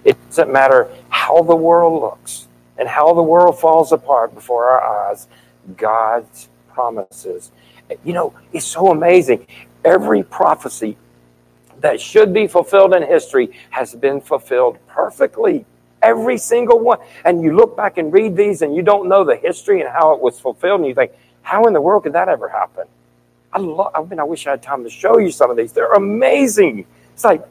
It 0.05 0.17
doesn't 0.29 0.53
matter 0.53 0.89
how 1.09 1.43
the 1.43 1.57
world 1.57 2.03
looks 2.03 2.49
and 2.77 2.89
how 2.89 3.15
the 3.15 3.23
world 3.23 3.59
falls 3.59 3.93
apart 3.93 4.35
before 4.35 4.67
our 4.67 5.11
eyes. 5.11 5.27
God's 5.77 6.49
promises. 6.69 7.51
You 8.05 8.13
know, 8.13 8.35
it's 8.53 8.67
so 8.67 8.91
amazing. 8.91 9.47
Every 9.85 10.23
prophecy 10.23 10.97
that 11.81 12.01
should 12.01 12.33
be 12.33 12.47
fulfilled 12.47 12.95
in 12.95 13.03
history 13.03 13.51
has 13.71 13.95
been 13.95 14.21
fulfilled 14.21 14.79
perfectly. 14.87 15.65
Every 16.03 16.37
single 16.37 16.81
one. 16.81 16.99
And 17.25 17.43
you 17.43 17.57
look 17.57 17.77
back 17.77 17.97
and 17.97 18.13
read 18.13 18.37
these 18.37 18.63
and 18.63 18.75
you 18.75 18.83
don't 18.83 19.09
know 19.09 19.25
the 19.25 19.37
history 19.37 19.81
and 19.81 19.89
how 19.89 20.13
it 20.13 20.21
was 20.21 20.39
fulfilled, 20.39 20.81
and 20.81 20.89
you 20.89 20.95
think, 20.95 21.13
how 21.45 21.67
in 21.67 21.73
the 21.73 21.81
world 21.81 22.03
could 22.03 22.15
that 22.15 22.29
ever 22.29 22.49
happen? 22.49 22.85
I, 23.53 23.59
love, 23.59 23.93
I 23.95 24.03
mean, 24.03 24.19
I 24.19 24.25
wish 24.25 24.47
I 24.49 24.51
had 24.51 24.63
time 24.63 24.83
to 24.83 24.91
show 24.91 25.19
you 25.19 25.31
some 25.31 25.51
of 25.51 25.57
these. 25.57 25.73
They're 25.73 25.93
amazing. 25.93 26.87
It's 27.13 27.23
like, 27.23 27.43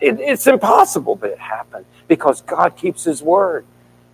it, 0.00 0.20
it's 0.20 0.46
impossible, 0.46 1.16
but 1.16 1.30
it 1.30 1.38
happened 1.38 1.84
because 2.06 2.42
God 2.42 2.76
keeps 2.76 3.02
His 3.02 3.22
word. 3.22 3.64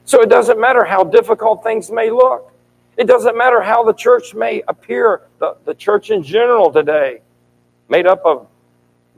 So 0.04 0.22
it 0.22 0.30
doesn't 0.30 0.58
matter 0.58 0.84
how 0.84 1.04
difficult 1.04 1.62
things 1.62 1.90
may 1.90 2.10
look. 2.10 2.50
It 2.96 3.06
doesn't 3.06 3.36
matter 3.36 3.60
how 3.60 3.84
the 3.84 3.92
church 3.92 4.34
may 4.34 4.62
appear, 4.66 5.22
the, 5.38 5.56
the 5.64 5.74
church 5.74 6.10
in 6.10 6.22
general 6.22 6.72
today, 6.72 7.20
made 7.88 8.06
up 8.06 8.22
of, 8.24 8.46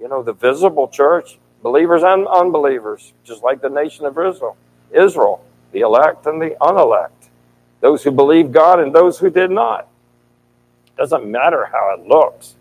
you 0.00 0.08
know, 0.08 0.22
the 0.22 0.32
visible 0.32 0.88
church, 0.88 1.38
believers 1.62 2.02
and 2.02 2.26
unbelievers, 2.26 3.12
just 3.22 3.42
like 3.42 3.60
the 3.60 3.68
nation 3.68 4.06
of 4.06 4.18
Israel, 4.18 4.56
Israel, 4.92 5.44
the 5.72 5.80
elect 5.80 6.26
and 6.26 6.40
the 6.40 6.56
unelect, 6.60 7.30
those 7.80 8.02
who 8.02 8.10
believed 8.10 8.52
God 8.52 8.80
and 8.80 8.94
those 8.94 9.18
who 9.18 9.30
did 9.30 9.50
not. 9.50 9.86
Doesn't 11.00 11.24
matter 11.24 11.64
how 11.64 11.96
it 11.96 12.06
looks. 12.06 12.56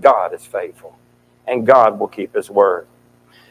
God 0.00 0.32
is 0.32 0.46
faithful, 0.46 0.96
and 1.48 1.66
God 1.66 1.98
will 1.98 2.06
keep 2.06 2.32
his 2.32 2.48
word. 2.48 2.86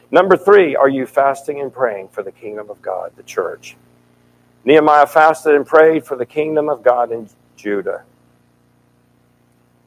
Number 0.09 0.37
three, 0.37 0.73
are 0.73 0.87
you 0.87 1.05
fasting 1.05 1.59
and 1.59 1.73
praying 1.73 2.07
for 2.07 2.23
the 2.23 2.31
kingdom 2.31 2.69
of 2.69 2.81
God, 2.81 3.11
the 3.17 3.23
church? 3.23 3.75
Nehemiah 4.63 5.05
fasted 5.05 5.53
and 5.53 5.67
prayed 5.67 6.05
for 6.05 6.15
the 6.15 6.25
kingdom 6.25 6.69
of 6.69 6.81
God 6.81 7.11
in 7.11 7.27
Judah. 7.57 8.03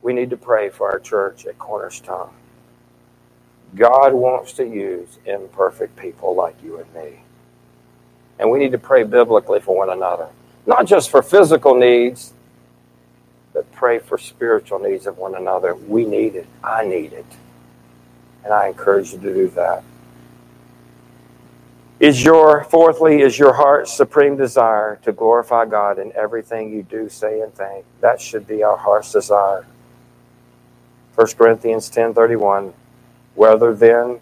We 0.02 0.12
need 0.12 0.28
to 0.28 0.36
pray 0.36 0.68
for 0.68 0.92
our 0.92 0.98
church 0.98 1.46
at 1.46 1.58
Cornerstone. 1.58 2.28
God 3.76 4.12
wants 4.12 4.52
to 4.54 4.64
use 4.66 5.18
imperfect 5.24 5.96
people 5.96 6.34
like 6.34 6.62
you 6.62 6.80
and 6.80 6.94
me. 6.94 7.22
And 8.38 8.50
we 8.50 8.58
need 8.58 8.72
to 8.72 8.78
pray 8.78 9.04
biblically 9.04 9.60
for 9.60 9.74
one 9.74 9.88
another. 9.88 10.28
Not 10.66 10.84
just 10.86 11.08
for 11.08 11.22
physical 11.22 11.74
needs, 11.74 12.34
pray 13.72 13.98
for 13.98 14.18
spiritual 14.18 14.78
needs 14.78 15.06
of 15.06 15.18
one 15.18 15.34
another. 15.34 15.74
We 15.74 16.04
need 16.04 16.34
it. 16.34 16.46
I 16.62 16.84
need 16.84 17.12
it. 17.12 17.26
And 18.44 18.52
I 18.52 18.68
encourage 18.68 19.12
you 19.12 19.18
to 19.18 19.34
do 19.34 19.48
that. 19.50 19.82
Is 22.00 22.22
your, 22.22 22.62
fourthly, 22.64 23.22
is 23.22 23.38
your 23.38 23.52
heart's 23.52 23.92
supreme 23.92 24.36
desire 24.36 25.00
to 25.02 25.10
glorify 25.10 25.64
God 25.64 25.98
in 25.98 26.12
everything 26.14 26.70
you 26.70 26.84
do, 26.84 27.08
say, 27.08 27.40
and 27.40 27.52
think? 27.52 27.84
That 28.00 28.20
should 28.20 28.46
be 28.46 28.62
our 28.62 28.76
heart's 28.76 29.10
desire. 29.10 29.66
1 31.16 31.26
Corinthians 31.36 31.90
10.31 31.90 32.72
Whether 33.34 33.74
then 33.74 34.20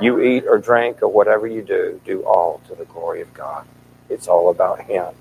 you 0.00 0.22
eat 0.22 0.44
or 0.46 0.58
drink 0.58 1.02
or 1.02 1.08
whatever 1.08 1.48
you 1.48 1.62
do, 1.62 2.00
do 2.04 2.22
all 2.22 2.60
to 2.68 2.76
the 2.76 2.84
glory 2.84 3.20
of 3.20 3.34
God. 3.34 3.66
It's 4.08 4.28
all 4.28 4.50
about 4.50 4.82
Him. 4.82 5.12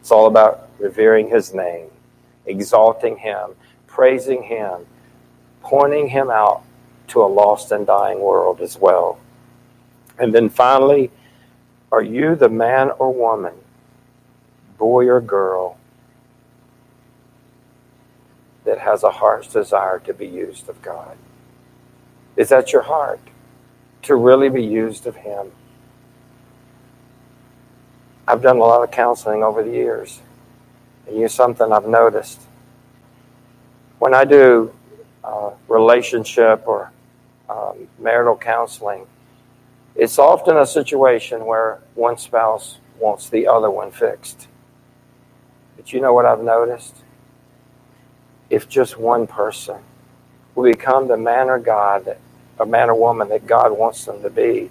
It's 0.00 0.10
all 0.10 0.26
about 0.26 0.68
revering 0.80 1.28
His 1.28 1.54
name, 1.54 1.88
exalting 2.48 3.18
Him, 3.18 3.50
praising 3.86 4.42
Him, 4.42 4.86
pointing 5.62 6.08
Him 6.08 6.30
out 6.30 6.62
to 7.08 7.22
a 7.22 7.26
lost 7.26 7.70
and 7.72 7.86
dying 7.86 8.20
world 8.20 8.60
as 8.60 8.78
well. 8.78 9.18
And 10.18 10.34
then 10.34 10.48
finally, 10.48 11.10
are 11.90 12.02
you 12.02 12.34
the 12.34 12.48
man 12.48 12.90
or 12.98 13.12
woman, 13.12 13.54
boy 14.76 15.06
or 15.06 15.20
girl, 15.20 15.78
that 18.64 18.78
has 18.78 19.02
a 19.02 19.10
heart's 19.10 19.52
desire 19.52 19.98
to 20.00 20.12
be 20.12 20.26
used 20.26 20.68
of 20.68 20.82
God? 20.82 21.16
Is 22.36 22.50
that 22.50 22.72
your 22.72 22.82
heart? 22.82 23.20
To 24.02 24.14
really 24.14 24.48
be 24.48 24.64
used 24.64 25.06
of 25.06 25.16
Him? 25.16 25.50
I've 28.28 28.42
done 28.42 28.58
a 28.58 28.60
lot 28.60 28.82
of 28.82 28.90
counseling 28.90 29.42
over 29.42 29.62
the 29.62 29.70
years, 29.70 30.20
and 31.10 31.30
something 31.30 31.72
I've 31.72 31.86
noticed. 31.86 32.40
When 33.98 34.14
I 34.14 34.24
do 34.24 34.72
uh, 35.24 35.50
relationship 35.68 36.66
or 36.66 36.92
um, 37.48 37.88
marital 37.98 38.36
counseling, 38.36 39.06
it's 39.94 40.18
often 40.18 40.56
a 40.56 40.66
situation 40.66 41.44
where 41.44 41.80
one 41.94 42.18
spouse 42.18 42.78
wants 42.98 43.28
the 43.28 43.46
other 43.46 43.70
one 43.70 43.90
fixed. 43.90 44.46
But 45.76 45.92
you 45.92 46.00
know 46.00 46.12
what 46.12 46.24
I've 46.24 46.42
noticed? 46.42 46.94
If 48.50 48.68
just 48.68 48.98
one 48.98 49.26
person 49.26 49.78
will 50.54 50.70
become 50.70 51.08
the 51.08 51.16
man 51.16 51.48
or 51.48 51.58
God, 51.58 52.16
a 52.58 52.66
man 52.66 52.90
or 52.90 52.94
woman 52.94 53.28
that 53.28 53.46
God 53.46 53.76
wants 53.76 54.04
them 54.04 54.22
to 54.22 54.30
be, 54.30 54.70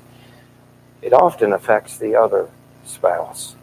it 1.02 1.14
often 1.14 1.54
affects 1.54 1.98
the 1.98 2.16
other 2.16 2.50
spouse. 2.86 3.56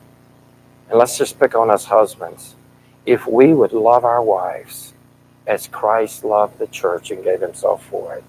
And 0.88 0.98
let's 0.98 1.18
just 1.18 1.38
pick 1.38 1.54
on 1.54 1.70
us 1.70 1.86
husbands. 1.86 2.54
If 3.06 3.26
we 3.26 3.52
would 3.52 3.72
love 3.72 4.04
our 4.04 4.22
wives 4.22 4.92
as 5.46 5.66
Christ 5.68 6.24
loved 6.24 6.58
the 6.58 6.66
church 6.66 7.10
and 7.10 7.22
gave 7.22 7.40
himself 7.40 7.84
for 7.86 8.14
it, 8.14 8.24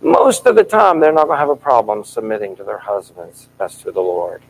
most 0.00 0.46
of 0.46 0.54
the 0.54 0.64
time 0.64 1.00
they're 1.00 1.12
not 1.12 1.26
going 1.26 1.36
to 1.36 1.40
have 1.40 1.50
a 1.50 1.56
problem 1.56 2.04
submitting 2.04 2.54
to 2.56 2.64
their 2.64 2.78
husbands 2.78 3.48
as 3.58 3.76
to 3.82 3.90
the 3.90 4.00
Lord. 4.00 4.42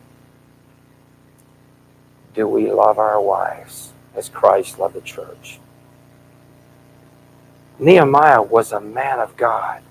Do 2.35 2.47
we 2.47 2.71
love 2.71 2.99
our 2.99 3.21
wives 3.21 3.93
as 4.15 4.29
Christ 4.29 4.79
loved 4.79 4.95
the 4.95 5.01
church? 5.01 5.59
Nehemiah 7.79 8.43
was 8.43 8.73
a 8.73 8.81
man 8.81 9.21
of 9.21 9.37
God. 9.37 9.83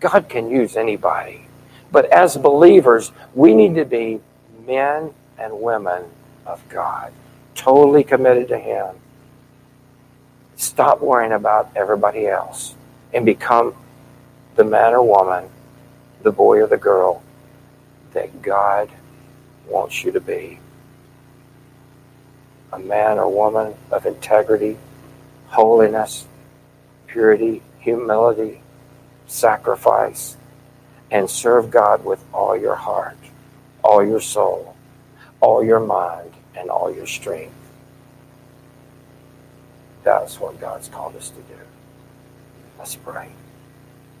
God 0.00 0.28
can 0.28 0.50
use 0.50 0.76
anybody. 0.76 1.46
But 1.90 2.06
as 2.06 2.36
believers, 2.36 3.12
we 3.34 3.54
need 3.54 3.74
to 3.76 3.84
be 3.84 4.20
men 4.66 5.12
and 5.38 5.60
women 5.60 6.04
of 6.46 6.66
God, 6.68 7.12
totally 7.54 8.04
committed 8.04 8.48
to 8.48 8.58
Him. 8.58 8.96
Stop 10.56 11.00
worrying 11.00 11.32
about 11.32 11.70
everybody 11.76 12.26
else 12.26 12.74
and 13.12 13.24
become 13.24 13.74
the 14.56 14.64
man 14.64 14.92
or 14.92 15.02
woman, 15.02 15.48
the 16.22 16.32
boy 16.32 16.62
or 16.62 16.66
the 16.66 16.76
girl 16.76 17.22
that 18.12 18.42
God 18.42 18.88
wants 19.66 20.04
you 20.04 20.12
to 20.12 20.20
be. 20.20 20.58
A 22.72 22.78
man 22.78 23.18
or 23.18 23.28
woman 23.28 23.74
of 23.90 24.06
integrity, 24.06 24.76
holiness, 25.46 26.26
purity, 27.06 27.62
humility, 27.78 28.60
sacrifice, 29.26 30.36
and 31.10 31.28
serve 31.30 31.70
God 31.70 32.04
with 32.04 32.24
all 32.32 32.56
your 32.56 32.74
heart, 32.74 33.16
all 33.82 34.04
your 34.04 34.20
soul, 34.20 34.74
all 35.40 35.62
your 35.64 35.80
mind, 35.80 36.32
and 36.56 36.70
all 36.70 36.94
your 36.94 37.06
strength. 37.06 37.54
That's 40.04 40.38
what 40.38 40.60
God's 40.60 40.88
called 40.88 41.16
us 41.16 41.30
to 41.30 41.36
do. 41.36 41.58
Let's 42.78 42.96
pray. 42.96 43.30